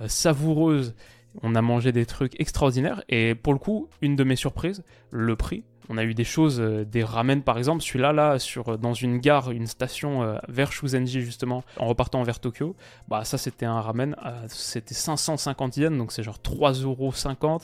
savoureuse. 0.06 0.94
On 1.42 1.54
a 1.54 1.62
mangé 1.62 1.92
des 1.92 2.06
trucs 2.06 2.40
extraordinaires 2.40 3.04
et 3.08 3.34
pour 3.34 3.52
le 3.52 3.58
coup, 3.58 3.88
une 4.00 4.16
de 4.16 4.24
mes 4.24 4.36
surprises, 4.36 4.82
le 5.10 5.36
prix 5.36 5.64
on 5.88 5.98
a 5.98 6.04
eu 6.04 6.14
des 6.14 6.24
choses, 6.24 6.60
euh, 6.60 6.84
des 6.84 7.04
ramen 7.04 7.42
par 7.42 7.58
exemple, 7.58 7.82
celui-là, 7.82 8.12
là, 8.12 8.38
sur, 8.38 8.68
euh, 8.68 8.76
dans 8.76 8.94
une 8.94 9.18
gare, 9.18 9.50
une 9.50 9.66
station 9.66 10.22
euh, 10.22 10.38
vers 10.48 10.72
Shuzenji 10.72 11.22
justement, 11.22 11.64
en 11.78 11.86
repartant 11.86 12.22
vers 12.22 12.40
Tokyo, 12.40 12.74
bah 13.08 13.24
ça 13.24 13.38
c'était 13.38 13.66
un 13.66 13.80
ramen, 13.80 14.16
c'était 14.48 14.94
550 14.94 15.76
yens, 15.76 15.96
donc 15.96 16.12
c'est 16.12 16.22
genre 16.22 16.38
3,50€. 16.42 17.62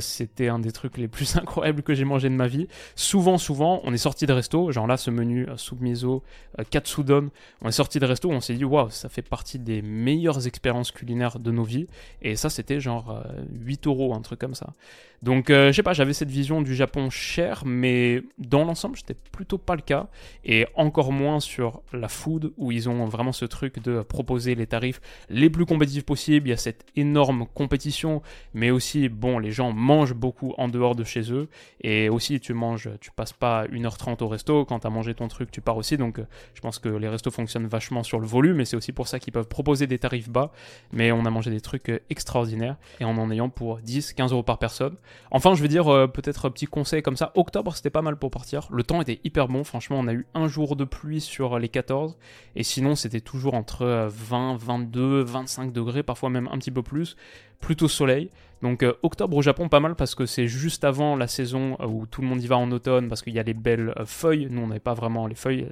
C'était 0.00 0.48
un 0.48 0.58
des 0.58 0.72
trucs 0.72 0.98
les 0.98 1.08
plus 1.08 1.36
incroyables 1.38 1.82
que 1.82 1.94
j'ai 1.94 2.04
mangé 2.04 2.28
de 2.28 2.34
ma 2.34 2.46
vie. 2.46 2.68
Souvent, 2.94 3.38
souvent, 3.38 3.80
on 3.84 3.92
est 3.92 3.98
sorti 3.98 4.26
de 4.26 4.32
resto, 4.32 4.70
genre 4.72 4.86
là, 4.86 4.96
ce 4.96 5.10
menu 5.10 5.46
soupe 5.56 5.80
miso, 5.80 6.22
katsudon, 6.70 7.30
on 7.62 7.68
est 7.68 7.72
sorti 7.72 7.98
de 7.98 8.06
resto, 8.06 8.30
on 8.30 8.40
s'est 8.40 8.54
dit, 8.54 8.64
waouh, 8.64 8.90
ça 8.90 9.08
fait 9.08 9.22
partie 9.22 9.58
des 9.58 9.82
meilleures 9.82 10.46
expériences 10.46 10.90
culinaires 10.90 11.38
de 11.38 11.50
nos 11.50 11.64
vies. 11.64 11.86
Et 12.22 12.36
ça, 12.36 12.50
c'était 12.50 12.80
genre 12.80 13.22
8 13.52 13.86
euros, 13.86 14.14
un 14.14 14.20
truc 14.20 14.38
comme 14.38 14.54
ça. 14.54 14.74
Donc, 15.22 15.46
je 15.48 15.72
sais 15.72 15.82
pas, 15.82 15.94
j'avais 15.94 16.12
cette 16.12 16.30
vision 16.30 16.62
du 16.62 16.74
Japon 16.74 17.10
cher 17.10 17.48
mais 17.64 18.22
dans 18.38 18.64
l'ensemble, 18.64 18.96
c'était 18.96 19.14
plutôt 19.32 19.58
pas 19.58 19.74
le 19.74 19.82
cas. 19.82 20.08
Et 20.44 20.66
encore 20.74 21.12
moins 21.12 21.40
sur 21.40 21.82
la 21.92 22.08
food, 22.08 22.52
où 22.56 22.72
ils 22.72 22.88
ont 22.88 23.06
vraiment 23.06 23.32
ce 23.32 23.44
truc 23.44 23.82
de 23.82 24.02
proposer 24.02 24.54
les 24.54 24.66
tarifs 24.66 25.00
les 25.28 25.50
plus 25.50 25.66
compétitifs 25.66 26.04
possibles. 26.04 26.48
Il 26.48 26.50
y 26.50 26.54
a 26.54 26.58
cette 26.58 26.84
énorme 26.96 27.46
compétition, 27.54 28.22
mais 28.54 28.70
aussi, 28.70 29.08
bon, 29.08 29.38
les 29.38 29.50
gens 29.50 29.67
mangent 29.72 30.14
beaucoup 30.14 30.54
en 30.58 30.68
dehors 30.68 30.94
de 30.94 31.04
chez 31.04 31.32
eux. 31.32 31.48
Et 31.82 32.08
aussi, 32.08 32.40
tu 32.40 32.54
manges, 32.54 32.88
tu 33.00 33.10
passes 33.10 33.32
pas 33.32 33.66
1h30 33.66 34.22
au 34.22 34.28
resto. 34.28 34.64
Quand 34.64 34.80
tu 34.80 34.86
as 34.86 34.90
mangé 34.90 35.14
ton 35.14 35.28
truc, 35.28 35.50
tu 35.50 35.60
pars 35.60 35.76
aussi. 35.76 35.96
Donc, 35.96 36.20
je 36.54 36.60
pense 36.60 36.78
que 36.78 36.88
les 36.88 37.08
restos 37.08 37.30
fonctionnent 37.30 37.66
vachement 37.66 38.02
sur 38.02 38.18
le 38.18 38.26
volume, 38.26 38.60
et 38.60 38.64
c'est 38.64 38.76
aussi 38.76 38.92
pour 38.92 39.08
ça 39.08 39.18
qu'ils 39.18 39.32
peuvent 39.32 39.48
proposer 39.48 39.86
des 39.86 39.98
tarifs 39.98 40.30
bas. 40.30 40.50
Mais 40.92 41.12
on 41.12 41.24
a 41.26 41.30
mangé 41.30 41.50
des 41.50 41.60
trucs 41.60 41.90
extraordinaires, 42.10 42.76
et 43.00 43.04
en 43.04 43.18
en 43.18 43.30
ayant 43.30 43.48
pour 43.48 43.78
10, 43.78 44.12
15 44.12 44.32
euros 44.32 44.42
par 44.42 44.58
personne. 44.58 44.96
Enfin, 45.30 45.54
je 45.54 45.62
veux 45.62 45.68
dire, 45.68 45.88
euh, 45.88 46.06
peut-être 46.06 46.46
un 46.46 46.50
petit 46.50 46.66
conseil 46.66 47.02
comme 47.02 47.16
ça 47.16 47.32
octobre, 47.34 47.74
c'était 47.74 47.90
pas 47.90 48.02
mal 48.02 48.16
pour 48.16 48.30
partir. 48.30 48.68
Le 48.70 48.82
temps 48.82 49.00
était 49.00 49.20
hyper 49.24 49.48
bon. 49.48 49.64
Franchement, 49.64 49.98
on 49.98 50.06
a 50.08 50.12
eu 50.12 50.26
un 50.34 50.48
jour 50.48 50.76
de 50.76 50.84
pluie 50.84 51.20
sur 51.20 51.58
les 51.58 51.68
14. 51.68 52.16
Et 52.56 52.62
sinon, 52.62 52.94
c'était 52.94 53.20
toujours 53.20 53.54
entre 53.54 54.08
20, 54.10 54.56
22, 54.56 55.22
25 55.22 55.72
degrés, 55.72 56.02
parfois 56.02 56.30
même 56.30 56.48
un 56.52 56.58
petit 56.58 56.70
peu 56.70 56.82
plus. 56.82 57.16
Plutôt 57.60 57.88
soleil. 57.88 58.30
Donc 58.62 58.82
euh, 58.82 58.94
octobre 59.02 59.36
au 59.36 59.42
Japon, 59.42 59.68
pas 59.68 59.80
mal 59.80 59.94
parce 59.94 60.14
que 60.14 60.26
c'est 60.26 60.48
juste 60.48 60.84
avant 60.84 61.16
la 61.16 61.28
saison 61.28 61.76
euh, 61.80 61.86
où 61.86 62.06
tout 62.06 62.22
le 62.22 62.26
monde 62.26 62.42
y 62.42 62.46
va 62.46 62.56
en 62.56 62.70
automne 62.72 63.08
parce 63.08 63.22
qu'il 63.22 63.34
y 63.34 63.38
a 63.38 63.42
les 63.42 63.54
belles 63.54 63.92
euh, 63.98 64.04
feuilles. 64.04 64.48
Nous, 64.50 64.60
on 64.60 64.66
n'avait 64.66 64.80
pas 64.80 64.94
vraiment 64.94 65.26
les 65.26 65.34
feuilles, 65.34 65.68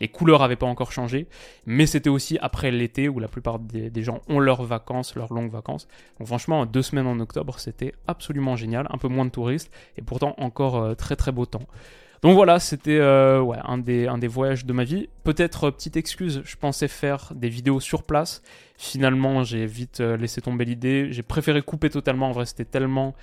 les 0.00 0.08
couleurs 0.08 0.40
n'avaient 0.40 0.56
pas 0.56 0.66
encore 0.66 0.92
changé. 0.92 1.26
Mais 1.64 1.86
c'était 1.86 2.10
aussi 2.10 2.38
après 2.40 2.70
l'été 2.70 3.08
où 3.08 3.18
la 3.18 3.28
plupart 3.28 3.58
des, 3.58 4.02
gens 4.02 4.20
ont 4.28 4.38
leurs 4.38 4.62
vacances, 4.62 5.14
leurs 5.14 5.32
longues 5.32 5.50
vacances. 5.50 5.88
Donc 6.18 6.28
franchement, 6.28 6.66
deux 6.66 6.82
semaines 6.82 7.06
en 7.06 7.18
octobre, 7.20 7.58
c'était 7.58 7.94
absolument 8.06 8.56
génial. 8.56 8.86
Un 8.90 8.98
peu 8.98 9.08
moins 9.08 9.24
de 9.24 9.30
touristes 9.30 9.70
et 9.96 10.02
pourtant 10.02 10.34
encore 10.38 10.96
très 10.96 11.16
très 11.16 11.32
beau 11.32 11.46
temps. 11.46 11.66
Donc 12.22 12.34
voilà, 12.34 12.58
c'était 12.58 12.98
euh, 12.98 13.44
un, 13.64 13.78
des, 13.78 14.26
voyages 14.26 14.64
de 14.64 14.72
ma 14.72 14.84
vie. 14.84 15.08
Peut-être, 15.24 15.64
euh, 15.64 15.70
petite 15.70 15.96
excuse, 15.96 16.42
je 16.44 16.56
pensais 16.56 16.88
faire 16.88 17.32
des 17.34 17.48
vidéos 17.48 17.80
sur 17.80 18.02
place. 18.02 18.42
Finalement, 18.78 19.42
j'ai 19.42 19.66
vite 19.66 20.00
euh, 20.00 20.16
laissé 20.16 20.40
tomber 20.40 20.64
l'idée. 20.64 21.08
J'ai 21.10 21.22
préféré 21.22 21.62
couper 21.62 21.90
totalement. 21.90 22.28
En 22.28 22.32
vrai, 22.32 22.46
c'était 22.46 22.64
tellement 22.64 23.14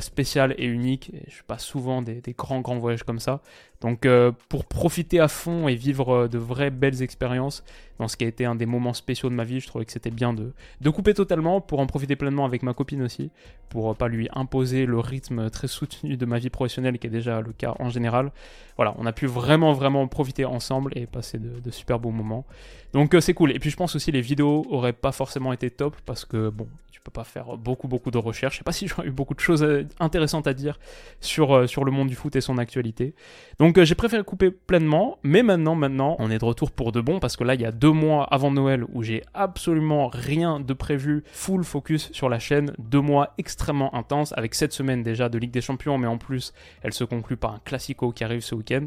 spécial 0.00 0.54
et 0.56 0.64
unique. 0.64 1.12
Je 1.28 1.42
pas 1.42 1.58
souvent 1.58 2.00
des, 2.00 2.22
grands, 2.36 2.60
grands 2.60 2.78
voyages 2.78 3.02
comme 3.02 3.18
ça. 3.18 3.42
Donc, 3.82 4.06
pour 4.48 4.64
profiter 4.64 5.20
à 5.20 5.28
fond 5.28 5.68
et 5.68 5.74
vivre 5.74 6.28
de 6.28 6.38
vraies 6.38 6.70
belles 6.70 7.02
expériences 7.02 7.62
dans 7.98 8.08
ce 8.08 8.16
qui 8.16 8.24
a 8.24 8.28
été 8.28 8.46
un 8.46 8.54
des 8.54 8.64
moments 8.64 8.94
spéciaux 8.94 9.28
de 9.28 9.34
ma 9.34 9.44
vie, 9.44 9.60
je 9.60 9.66
trouvais 9.66 9.84
que 9.84 9.92
c'était 9.92 10.10
bien 10.10 10.32
de, 10.32 10.54
de 10.80 10.90
couper 10.90 11.12
totalement 11.12 11.60
pour 11.60 11.80
en 11.80 11.86
profiter 11.86 12.16
pleinement 12.16 12.46
avec 12.46 12.62
ma 12.62 12.72
copine 12.72 13.02
aussi. 13.02 13.30
Pour 13.68 13.94
pas 13.96 14.08
lui 14.08 14.28
imposer 14.32 14.86
le 14.86 14.98
rythme 14.98 15.50
très 15.50 15.68
soutenu 15.68 16.16
de 16.16 16.24
ma 16.24 16.38
vie 16.38 16.50
professionnelle 16.50 16.98
qui 16.98 17.08
est 17.08 17.10
déjà 17.10 17.42
le 17.42 17.52
cas 17.52 17.74
en 17.78 17.90
général 17.90 18.32
voilà, 18.76 18.94
on 18.98 19.06
a 19.06 19.12
pu 19.12 19.26
vraiment, 19.26 19.72
vraiment 19.72 20.06
profiter 20.08 20.44
ensemble 20.44 20.92
et 20.96 21.06
passer 21.06 21.38
de, 21.38 21.70
super 21.70 21.98
beaux 21.98 22.10
moments. 22.10 22.44
Donc 22.92 23.14
euh, 23.14 23.20
c'est 23.20 23.34
cool. 23.34 23.52
Et 23.52 23.58
puis 23.58 23.70
je 23.70 23.76
pense 23.76 23.96
aussi 23.96 24.12
les 24.12 24.20
vidéos 24.20 24.66
auraient 24.70 24.92
pas 24.92 25.12
forcément 25.12 25.52
été 25.52 25.70
top 25.70 25.96
parce 26.04 26.24
que 26.24 26.50
bon, 26.50 26.68
tu 26.90 27.00
peux 27.00 27.10
pas 27.10 27.24
faire 27.24 27.56
beaucoup, 27.56 27.88
beaucoup 27.88 28.10
de 28.10 28.18
recherches. 28.18 28.54
Je 28.54 28.58
sais 28.58 28.64
pas 28.64 28.72
si 28.72 28.86
j'aurais 28.86 29.08
eu 29.08 29.10
beaucoup 29.10 29.34
de 29.34 29.40
choses 29.40 29.62
euh, 29.62 29.86
intéressantes 29.98 30.46
à 30.46 30.54
dire 30.54 30.78
sur, 31.20 31.54
euh, 31.54 31.66
sur 31.66 31.84
le 31.84 31.90
monde 31.90 32.08
du 32.08 32.14
foot 32.14 32.36
et 32.36 32.40
son 32.40 32.58
actualité. 32.58 33.14
Donc 33.58 33.80
j'ai 33.82 33.94
préféré 33.94 34.22
couper 34.24 34.50
pleinement. 34.50 35.18
Mais 35.22 35.42
maintenant, 35.42 35.74
maintenant, 35.74 36.16
on 36.18 36.30
est 36.30 36.38
de 36.38 36.44
retour 36.44 36.70
pour 36.70 36.92
de 36.92 37.00
bon 37.00 37.18
parce 37.18 37.36
que 37.36 37.44
là, 37.44 37.54
il 37.54 37.60
y 37.60 37.66
a 37.66 37.72
deux 37.72 37.92
mois 37.92 38.24
avant 38.24 38.50
Noël 38.50 38.84
où 38.92 39.02
j'ai 39.02 39.22
absolument 39.34 40.08
rien 40.08 40.60
de 40.60 40.72
prévu. 40.72 41.24
Full 41.32 41.64
focus 41.64 42.10
sur 42.12 42.28
la 42.28 42.38
chaîne. 42.38 42.72
Deux 42.78 43.00
mois 43.00 43.34
extrêmement 43.38 43.94
intenses 43.94 44.32
avec 44.36 44.54
cette 44.54 44.72
semaine 44.72 45.02
déjà 45.02 45.28
de 45.28 45.38
Ligue 45.38 45.50
des 45.50 45.60
Champions, 45.60 45.98
mais 45.98 46.06
en 46.06 46.18
plus, 46.18 46.52
elle 46.82 46.92
se 46.92 47.04
conclut 47.04 47.36
par 47.36 47.54
un 47.54 47.60
classico 47.64 48.12
qui 48.12 48.24
arrive 48.24 48.42
ce 48.42 48.54
week-end. 48.54 48.86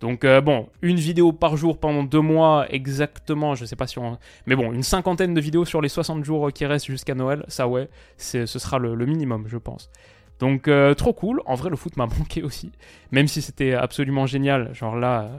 Donc 0.00 0.24
euh, 0.24 0.40
bon, 0.40 0.68
une 0.82 0.96
vidéo 0.96 1.32
par 1.32 1.56
jour 1.56 1.78
pendant 1.78 2.02
deux 2.02 2.20
mois 2.20 2.66
exactement, 2.70 3.54
je 3.54 3.64
sais 3.64 3.76
pas 3.76 3.86
si 3.86 3.98
on... 3.98 4.18
Mais 4.46 4.54
bon, 4.54 4.72
une 4.72 4.82
cinquantaine 4.82 5.32
de 5.32 5.40
vidéos 5.40 5.64
sur 5.64 5.80
les 5.80 5.88
60 5.88 6.24
jours 6.24 6.52
qui 6.52 6.66
restent 6.66 6.86
jusqu'à 6.86 7.14
Noël, 7.14 7.44
ça 7.48 7.66
ouais, 7.66 7.88
ce 8.18 8.46
sera 8.46 8.78
le, 8.78 8.94
minimum 9.06 9.44
je 9.48 9.56
pense. 9.56 9.90
Donc 10.38 10.68
euh, 10.68 10.92
trop 10.92 11.14
cool, 11.14 11.40
en 11.46 11.54
vrai 11.54 11.70
le 11.70 11.76
foot 11.76 11.96
m'a 11.96 12.04
manqué 12.18 12.42
aussi, 12.42 12.72
même 13.10 13.26
si 13.26 13.40
c'était 13.40 13.72
absolument 13.72 14.26
génial, 14.26 14.74
genre 14.74 14.96
là, 14.96 15.30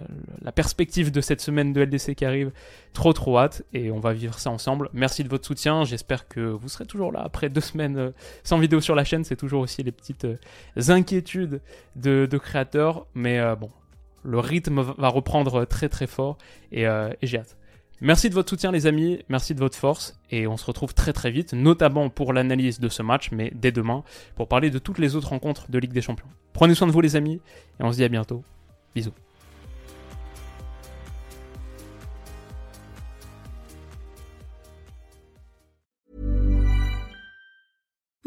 la 0.41 0.51
perspective 0.51 1.11
de 1.11 1.21
cette 1.21 1.39
semaine 1.39 1.71
de 1.71 1.81
LDC 1.81 2.15
qui 2.15 2.25
arrive, 2.25 2.51
trop 2.93 3.13
trop 3.13 3.37
hâte, 3.37 3.61
et 3.73 3.91
on 3.91 3.99
va 3.99 4.13
vivre 4.13 4.39
ça 4.39 4.49
ensemble. 4.49 4.89
Merci 4.93 5.23
de 5.23 5.29
votre 5.29 5.45
soutien, 5.45 5.83
j'espère 5.83 6.27
que 6.27 6.39
vous 6.39 6.67
serez 6.67 6.87
toujours 6.87 7.11
là 7.11 7.21
après 7.23 7.49
deux 7.49 7.61
semaines 7.61 7.97
euh, 7.97 8.09
sans 8.43 8.57
vidéo 8.57 8.81
sur 8.81 8.95
la 8.95 9.03
chaîne, 9.03 9.23
c'est 9.23 9.35
toujours 9.35 9.61
aussi 9.61 9.83
les 9.83 9.91
petites 9.91 10.25
inquiétudes 10.87 11.61
de, 11.95 12.25
de 12.25 12.37
créateurs, 12.39 13.05
mais 13.13 13.39
bon, 13.55 13.69
le 14.23 14.39
rythme 14.39 14.81
va 14.81 15.07
reprendre 15.07 15.65
très 15.65 15.89
très 15.89 16.07
fort 16.07 16.37
euh, 16.75 17.11
et, 17.21 17.27
j'ai 17.27 17.39
hâte. 17.39 17.57
Merci 17.99 18.29
de 18.29 18.35
votre 18.35 18.49
soutien 18.49 18.71
les 18.71 18.85
amis, 18.85 19.23
merci 19.27 19.55
de 19.55 19.59
votre 19.59 19.77
force 19.77 20.19
et 20.29 20.45
on 20.45 20.55
se 20.55 20.65
retrouve 20.65 20.93
très 20.93 21.13
très 21.13 21.31
vite, 21.31 21.53
notamment 21.53 22.09
pour 22.09 22.31
l'analyse 22.31 22.79
de 22.79 22.89
ce 22.89 23.01
match, 23.01 23.31
mais 23.31 23.51
dès 23.55 23.71
demain, 23.71 24.03
pour 24.35 24.47
parler 24.47 24.69
de 24.69 24.77
toutes 24.77 24.99
les 24.99 25.15
autres 25.15 25.29
rencontres 25.29 25.71
de 25.71 25.79
Ligue 25.79 25.93
des 25.93 26.01
Champions. 26.01 26.27
Prenez 26.53 26.75
soin 26.75 26.87
de 26.87 26.91
vous 26.91 27.01
les 27.01 27.15
amis 27.15 27.41
et 27.79 27.83
on 27.83 27.91
se 27.91 27.97
dit 27.97 28.03
à 28.03 28.09
bientôt. 28.09 28.43
Bisous. 28.93 29.13